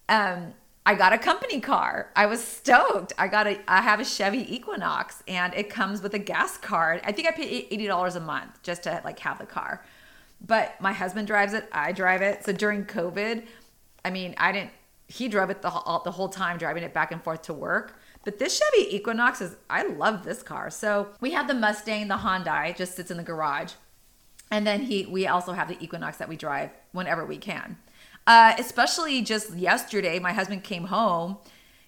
Um, 0.08 0.54
I 0.86 0.94
got 0.94 1.12
a 1.12 1.18
company 1.18 1.60
car. 1.60 2.10
I 2.16 2.26
was 2.26 2.42
stoked. 2.42 3.12
I 3.18 3.28
got 3.28 3.46
a 3.46 3.60
I 3.68 3.82
have 3.82 4.00
a 4.00 4.04
Chevy 4.04 4.52
Equinox 4.52 5.22
and 5.28 5.54
it 5.54 5.68
comes 5.68 6.02
with 6.02 6.14
a 6.14 6.18
gas 6.18 6.56
card. 6.56 7.02
I 7.04 7.12
think 7.12 7.28
I 7.28 7.32
pay 7.32 7.68
$80 7.68 8.16
a 8.16 8.20
month 8.20 8.62
just 8.62 8.84
to 8.84 9.00
like 9.04 9.18
have 9.20 9.38
the 9.38 9.46
car. 9.46 9.84
But 10.44 10.80
my 10.80 10.92
husband 10.92 11.26
drives 11.26 11.52
it, 11.52 11.68
I 11.70 11.92
drive 11.92 12.22
it. 12.22 12.44
So 12.44 12.52
during 12.52 12.86
COVID, 12.86 13.44
I 14.04 14.10
mean, 14.10 14.34
I 14.38 14.52
didn't 14.52 14.70
he 15.06 15.28
drove 15.28 15.50
it 15.50 15.60
the 15.60 15.70
whole, 15.70 16.02
the 16.02 16.12
whole 16.12 16.28
time 16.28 16.56
driving 16.56 16.82
it 16.82 16.94
back 16.94 17.12
and 17.12 17.22
forth 17.22 17.42
to 17.42 17.52
work. 17.52 18.00
But 18.24 18.38
this 18.38 18.58
Chevy 18.58 18.96
Equinox 18.96 19.40
is 19.40 19.56
I 19.68 19.82
love 19.86 20.24
this 20.24 20.42
car. 20.42 20.70
So 20.70 21.08
we 21.20 21.32
have 21.32 21.46
the 21.46 21.54
Mustang, 21.54 22.08
the 22.08 22.16
Hyundai 22.16 22.74
just 22.74 22.96
sits 22.96 23.10
in 23.10 23.18
the 23.18 23.22
garage. 23.22 23.74
And 24.50 24.66
then 24.66 24.82
he 24.82 25.06
we 25.06 25.26
also 25.26 25.52
have 25.52 25.68
the 25.68 25.82
Equinox 25.82 26.18
that 26.18 26.28
we 26.28 26.36
drive 26.36 26.70
whenever 26.92 27.24
we 27.24 27.36
can. 27.36 27.76
Uh, 28.26 28.54
especially 28.58 29.22
just 29.22 29.54
yesterday, 29.54 30.18
my 30.18 30.32
husband 30.32 30.64
came 30.64 30.84
home. 30.84 31.38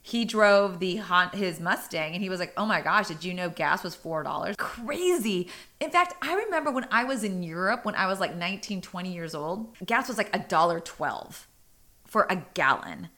He 0.05 0.25
drove 0.25 0.81
the 0.81 1.01
his 1.33 1.61
Mustang, 1.61 2.15
and 2.15 2.23
he 2.23 2.29
was 2.29 2.41
like, 2.41 2.53
"Oh 2.57 2.67
my 2.67 2.81
gosh, 2.81 3.09
did 3.09 3.25
you 3.25 3.35
know 3.35 3.49
gas 3.51 3.85
was 3.85 3.95
four 3.95 4.23
dollars? 4.25 4.57
Crazy!" 4.59 5.49
In 5.81 5.91
fact, 5.91 6.15
I 6.23 6.35
remember 6.35 6.73
when 6.73 6.89
I 6.91 7.05
was 7.05 7.23
in 7.23 7.43
Europe, 7.43 7.85
when 7.85 7.95
I 7.95 8.07
was 8.07 8.19
like 8.19 8.35
19, 8.35 8.81
20 8.81 9.13
years 9.13 9.35
old, 9.35 9.77
gas 9.87 10.09
was 10.09 10.19
like 10.19 10.35
a 10.35 10.41
dollar 10.41 10.81
twelve 10.81 11.47
for 12.05 12.27
a 12.29 12.45
gallon, 12.55 13.11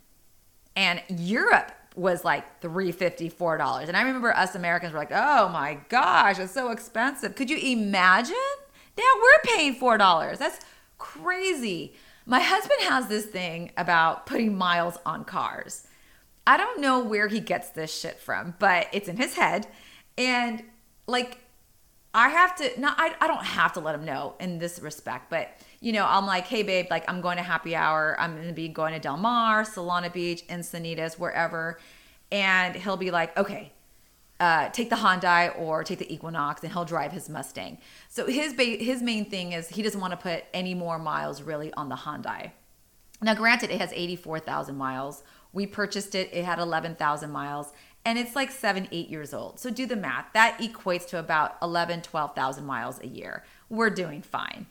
and 0.77 1.03
Europe 1.09 1.73
was 1.97 2.25
like 2.25 2.61
three 2.61 2.93
fifty, 2.93 3.31
four 3.31 3.57
dollars. 3.57 3.89
And 3.89 3.97
I 3.97 4.03
remember 4.03 4.37
us 4.37 4.55
Americans 4.55 4.93
were 4.93 4.99
like, 4.99 5.13
"Oh 5.13 5.49
my 5.49 5.79
gosh, 5.89 6.39
it's 6.39 6.53
so 6.53 6.71
expensive." 6.71 7.35
Could 7.35 7.49
you 7.49 7.57
imagine? 7.57 8.35
Now 8.97 9.05
we're 9.17 9.57
paying 9.57 9.75
four 9.75 9.99
dollars. 9.99 10.39
That's 10.39 10.61
crazy. 10.99 11.95
My 12.27 12.41
husband 12.41 12.81
has 12.83 13.09
this 13.09 13.27
thing 13.27 13.73
about 13.77 14.27
putting 14.27 14.57
miles 14.57 14.97
on 15.05 15.25
cars. 15.25 15.87
I 16.47 16.57
don't 16.57 16.81
know 16.81 17.01
where 17.01 17.29
he 17.29 17.41
gets 17.41 17.71
this 17.71 17.95
shit 17.95 18.19
from, 18.19 18.55
but 18.59 18.89
it's 18.93 19.09
in 19.09 19.17
his 19.17 19.35
head. 19.35 19.67
And 20.17 20.63
like, 21.07 21.39
I 22.15 22.29
have 22.29 22.55
to, 22.57 22.81
not, 22.81 22.95
I, 22.99 23.15
I 23.21 23.27
don't 23.27 23.45
have 23.45 23.73
to 23.75 23.81
let 23.81 23.95
him 23.95 24.05
know 24.05 24.37
in 24.39 24.59
this 24.59 24.79
respect, 24.79 25.31
but 25.31 25.51
you 25.81 25.93
know, 25.93 26.07
I'm 26.09 26.27
like, 26.27 26.47
hey, 26.47 26.63
babe, 26.63 26.87
like, 26.91 27.05
I'm 27.09 27.21
going 27.21 27.37
to 27.37 27.43
happy 27.43 27.75
hour. 27.75 28.17
I'm 28.19 28.37
going 28.37 28.49
to 28.49 28.55
be 28.55 28.69
going 28.69 28.95
to 28.95 29.01
Del 29.01 29.17
Mar, 29.17 29.65
Solana 29.65 30.13
Beach, 30.13 30.47
Encinitas, 30.49 31.19
wherever. 31.19 31.79
And 32.33 32.75
he'll 32.75 32.97
be 32.97 33.11
like, 33.11 33.37
okay, 33.37 33.73
uh, 34.41 34.69
take 34.71 34.91
the 34.91 34.97
Hyundai 34.97 35.57
or 35.59 35.85
take 35.85 36.01
the 36.01 36.13
Equinox, 36.13 36.63
and 36.63 36.73
he'll 36.73 36.85
drive 36.85 37.13
his 37.13 37.29
Mustang. 37.29 37.79
So 38.09 38.27
his 38.27 38.53
ba- 38.53 38.65
his 38.65 39.03
main 39.03 39.31
thing 39.31 39.53
is 39.53 39.69
he 39.69 39.83
doesn't 39.83 40.01
want 40.01 40.13
to 40.13 40.17
put 40.17 40.45
any 40.53 40.75
more 40.75 40.99
miles 40.99 41.43
really 41.43 41.73
on 41.75 41.89
the 41.89 41.95
Hyundai. 41.97 42.53
Now, 43.23 43.35
granted, 43.35 43.71
it 43.71 43.81
has 43.81 43.93
eighty 43.93 44.17
four 44.17 44.39
thousand 44.41 44.77
miles. 44.77 45.23
We 45.53 45.67
purchased 45.67 46.15
it; 46.15 46.31
it 46.33 46.45
had 46.45 46.59
eleven 46.59 46.97
thousand 46.97 47.31
miles, 47.31 47.73
and 48.05 48.19
it's 48.19 48.35
like 48.35 48.51
seven, 48.51 48.89
eight 48.91 49.09
years 49.09 49.33
old. 49.33 49.61
So 49.61 49.71
do 49.71 49.87
the 49.87 49.97
math. 49.97 50.27
That 50.35 50.59
equates 50.59 51.07
to 51.09 51.19
about 51.19 51.57
11, 51.63 52.03
12,000 52.03 52.65
miles 52.65 53.01
a 53.01 53.07
year. 53.07 53.45
We're 53.71 53.91
doing 53.91 54.21
fine. 54.21 54.67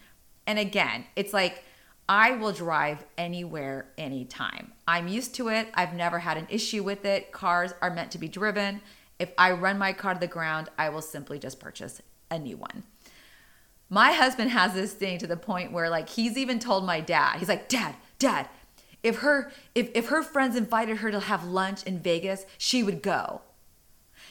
And 0.46 0.60
again, 0.60 1.06
it's 1.16 1.34
like 1.34 1.64
I 2.08 2.32
will 2.32 2.52
drive 2.52 3.06
anywhere, 3.18 3.88
anytime. 3.98 4.74
I'm 4.88 5.08
used 5.08 5.34
to 5.36 5.48
it. 5.48 5.70
I've 5.74 5.94
never 5.94 6.20
had 6.20 6.38
an 6.38 6.48
issue 6.50 6.84
with 6.84 7.06
it. 7.06 7.32
Cars 7.32 7.74
are 7.82 7.90
meant 7.90 8.12
to 8.12 8.18
be 8.18 8.28
driven 8.28 8.82
if 9.20 9.32
I 9.38 9.52
run 9.52 9.78
my 9.78 9.94
car 9.94 10.14
to 10.14 10.20
the 10.20 10.28
ground, 10.28 10.70
I 10.78 10.90
will 10.90 11.02
simply 11.02 11.40
just 11.40 11.60
purchase 11.60 12.02
a 12.30 12.40
new 12.40 12.58
one. 12.58 12.84
My 13.90 14.12
husband 14.12 14.52
has 14.52 14.74
this 14.74 14.94
thing 14.94 15.20
to 15.20 15.28
the 15.28 15.38
point 15.38 15.72
where 15.72 15.90
like 15.90 16.10
he's 16.10 16.38
even 16.38 16.60
told 16.60 16.86
my 16.86 17.00
dad, 17.00 17.38
he's 17.38 17.50
like, 17.50 17.70
"Dad, 17.70 17.96
dad, 18.18 18.50
if 19.04 19.20
her 19.20 19.52
if 19.76 19.90
if 19.94 20.08
her 20.08 20.24
friends 20.24 20.56
invited 20.56 20.98
her 20.98 21.12
to 21.12 21.20
have 21.20 21.44
lunch 21.44 21.84
in 21.84 22.00
Vegas, 22.00 22.46
she 22.58 22.82
would 22.82 23.02
go." 23.02 23.42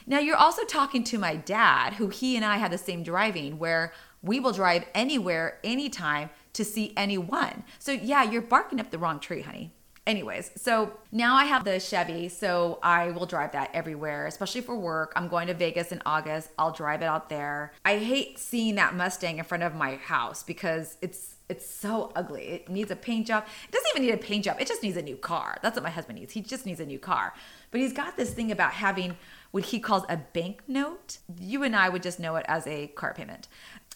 Now 0.05 0.19
you're 0.19 0.35
also 0.35 0.65
talking 0.65 1.03
to 1.05 1.17
my 1.17 1.35
dad, 1.35 1.93
who 1.93 2.09
he 2.09 2.35
and 2.35 2.43
I 2.43 2.57
have 2.57 2.71
the 2.71 2.77
same 2.77 3.03
driving 3.03 3.57
where 3.57 3.93
we 4.21 4.39
will 4.39 4.51
drive 4.51 4.85
anywhere 4.93 5.59
anytime 5.63 6.29
to 6.53 6.65
see 6.65 6.93
anyone. 6.97 7.63
So 7.79 7.91
yeah, 7.91 8.23
you're 8.23 8.41
barking 8.41 8.79
up 8.79 8.91
the 8.91 8.97
wrong 8.97 9.19
tree, 9.19 9.41
honey. 9.41 9.71
Anyways, 10.05 10.51
so 10.57 10.91
now 11.13 11.35
I 11.35 11.45
have 11.45 11.63
the 11.63 11.79
Chevy, 11.79 12.27
so 12.27 12.77
I 12.83 13.11
will 13.11 13.25
drive 13.25 13.53
that 13.53 13.69
everywhere, 13.73 14.27
especially 14.27 14.59
for 14.59 14.77
work. 14.77 15.13
I'm 15.15 15.29
going 15.29 15.47
to 15.47 15.53
Vegas 15.53 15.93
in 15.93 16.01
August. 16.05 16.49
I'll 16.59 16.73
drive 16.73 17.01
it 17.01 17.05
out 17.05 17.29
there. 17.29 17.71
I 17.85 17.99
hate 17.99 18.37
seeing 18.37 18.75
that 18.75 18.95
Mustang 18.95 19.37
in 19.37 19.45
front 19.45 19.63
of 19.63 19.75
my 19.75 19.95
house 19.95 20.43
because 20.43 20.97
it's 21.01 21.35
it's 21.47 21.69
so 21.69 22.11
ugly. 22.15 22.43
It 22.47 22.69
needs 22.69 22.91
a 22.91 22.95
paint 22.95 23.27
job. 23.27 23.45
It 23.67 23.71
doesn't 23.71 23.89
even 23.91 24.01
need 24.07 24.13
a 24.13 24.17
paint 24.17 24.43
job. 24.43 24.57
It 24.59 24.67
just 24.67 24.83
needs 24.83 24.97
a 24.97 25.01
new 25.01 25.15
car. 25.15 25.57
That's 25.61 25.75
what 25.75 25.83
my 25.83 25.89
husband 25.89 26.19
needs. 26.19 26.33
He 26.33 26.41
just 26.41 26.65
needs 26.65 26.79
a 26.79 26.85
new 26.85 26.99
car. 26.99 27.33
But 27.71 27.79
he's 27.79 27.93
got 27.93 28.17
this 28.17 28.33
thing 28.33 28.51
about 28.51 28.71
having 28.73 29.15
what 29.51 29.65
he 29.65 29.79
calls 29.79 30.03
a 30.09 30.17
bank 30.17 30.63
note. 30.67 31.19
You 31.39 31.63
and 31.63 31.75
I 31.75 31.89
would 31.89 32.01
just 32.03 32.19
know 32.19 32.35
it 32.37 32.45
as 32.49 32.65
a 32.67 32.87
car 32.87 33.13
payment. 33.13 33.47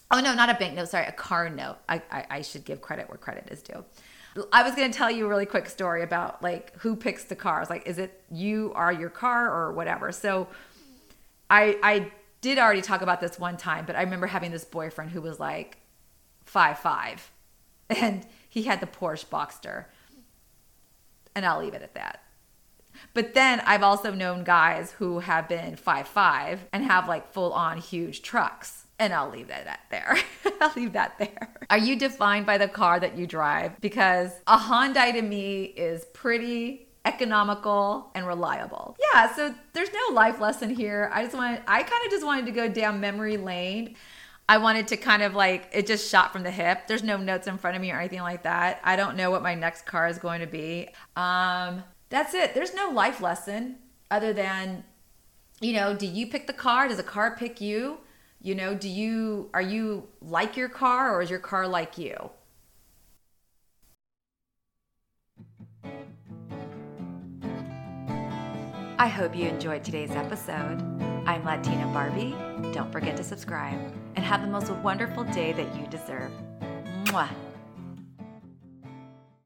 Oh 0.10 0.22
no, 0.22 0.34
not 0.34 0.50
a 0.50 0.54
bank 0.54 0.76
note. 0.76 0.88
Sorry, 0.90 1.06
a 1.06 1.12
car 1.12 1.50
note. 1.50 1.78
I, 1.90 2.02
I, 2.12 2.26
I 2.30 2.42
should 2.42 2.64
give 2.64 2.80
credit 2.80 3.10
where 3.10 3.18
credit 3.18 3.50
is 3.52 3.62
due. 3.62 3.84
I 4.52 4.64
was 4.64 4.76
going 4.76 4.92
to 4.92 4.98
tell 4.98 5.12
you 5.12 5.26
a 5.26 5.30
really 5.30 5.46
quick 5.46 5.68
story 5.70 6.04
about 6.04 6.42
like 6.42 6.76
who 6.80 6.96
picks 6.96 7.26
the 7.26 7.36
cars. 7.36 7.70
Like, 7.70 7.88
is 7.88 7.98
it 7.98 8.22
you 8.32 8.72
are 8.76 8.92
your 8.92 9.10
car 9.10 9.52
or 9.52 9.72
whatever? 9.74 10.12
So, 10.12 10.48
I 11.50 11.78
I 11.84 12.12
did 12.42 12.58
already 12.58 12.82
talk 12.82 13.02
about 13.02 13.22
this 13.22 13.40
one 13.40 13.58
time, 13.58 13.86
but 13.86 13.96
I 13.96 14.02
remember 14.02 14.28
having 14.28 14.52
this 14.52 14.66
boyfriend 14.66 15.12
who 15.12 15.22
was 15.22 15.40
like 15.40 15.78
five 16.46 16.80
five, 16.80 17.32
and 17.90 18.26
he 18.50 18.64
had 18.64 18.80
the 18.80 18.88
Porsche 18.88 19.26
Boxster, 19.26 19.86
and 21.36 21.46
I'll 21.46 21.60
leave 21.60 21.74
it 21.74 21.82
at 21.82 21.94
that. 21.96 22.24
But 23.14 23.36
then 23.36 23.62
I've 23.62 23.84
also 23.84 24.12
known 24.12 24.44
guys 24.44 24.94
who 24.94 25.20
have 25.20 25.48
been 25.48 25.76
five 25.76 26.08
five 26.08 26.66
and 26.74 26.86
have 26.86 27.08
like 27.08 27.32
full 27.32 27.54
on 27.54 27.78
huge 27.78 28.24
trucks 28.24 28.87
and 29.00 29.14
I'll 29.14 29.30
leave 29.30 29.48
that 29.48 29.82
there. 29.92 30.18
I'll 30.62 30.74
leave 30.76 30.94
that 30.94 31.18
there. 31.20 31.54
Are 31.70 31.78
you 31.78 31.98
defined 31.98 32.46
by 32.46 32.58
the 32.58 32.68
car 32.68 33.00
that 33.00 33.18
you 33.18 33.28
drive? 33.28 33.80
Because 33.80 34.32
a 34.48 34.58
Hyundai 34.58 35.14
to 35.14 35.22
me 35.22 35.64
is 35.64 36.06
pretty 36.14 36.88
economical 37.06 38.12
and 38.16 38.28
reliable. 38.28 38.98
Yeah, 39.14 39.34
so 39.34 39.54
there's 39.74 39.90
no 39.94 40.16
life 40.16 40.40
lesson 40.40 40.70
here. 40.70 41.10
I 41.14 41.24
just 41.24 41.36
wanted 41.36 41.62
I 41.68 41.84
kind 41.84 42.06
of 42.06 42.12
just 42.12 42.26
wanted 42.26 42.46
to 42.48 42.52
go 42.52 42.68
down 42.68 43.00
memory 43.00 43.38
lane. 43.38 43.96
I 44.50 44.58
wanted 44.58 44.88
to 44.90 44.98
kind 44.98 45.24
of 45.24 45.34
like 45.34 45.70
it 45.72 45.88
just 45.88 46.10
shot 46.10 46.34
from 46.34 46.44
the 46.44 46.52
hip. 46.52 46.88
There's 46.88 47.04
no 47.04 47.18
notes 47.18 47.48
in 47.48 47.58
front 47.58 47.76
of 47.76 47.82
me 47.82 47.92
or 47.92 48.00
anything 48.00 48.22
like 48.22 48.44
that. 48.44 48.82
I 48.84 48.96
don't 48.96 49.16
know 49.16 49.32
what 49.32 49.42
my 49.42 49.56
next 49.56 49.86
car 49.86 50.08
is 50.08 50.18
going 50.18 50.42
to 50.42 50.48
be. 50.48 50.90
Um 51.16 51.84
that's 52.10 52.34
it. 52.34 52.54
There's 52.54 52.74
no 52.74 52.90
life 52.90 53.22
lesson 53.22 53.78
other 54.10 54.34
than 54.34 54.84
you 55.60 55.74
know, 55.74 55.96
do 55.96 56.06
you 56.06 56.28
pick 56.28 56.46
the 56.46 56.54
car? 56.54 56.88
Does 56.88 56.98
the 56.98 57.04
car 57.04 57.36
pick 57.36 57.62
you? 57.62 58.00
You 58.40 58.54
know, 58.54 58.76
do 58.76 58.88
you 58.88 59.50
are 59.54 59.62
you 59.62 60.08
like 60.22 60.56
your 60.56 60.70
car 60.70 61.14
or 61.16 61.22
is 61.22 61.30
your 61.30 61.40
car 61.40 61.68
like 61.68 61.98
you? 61.98 62.16
I 69.00 69.08
hope 69.08 69.36
you 69.36 69.48
enjoyed 69.48 69.84
today's 69.84 70.12
episode. 70.12 70.82
I'm 71.26 71.44
Latina 71.44 71.86
Barbie. 71.94 72.36
Don't 72.74 72.92
forget 72.92 73.18
to 73.18 73.24
subscribe 73.24 73.80
and 74.16 74.24
have 74.24 74.42
the 74.42 74.48
most 74.48 74.72
wonderful 74.72 75.24
day 75.26 75.54
that 75.54 75.76
you 75.76 75.88
deserve. 75.88 76.32
Mwah. 77.06 77.30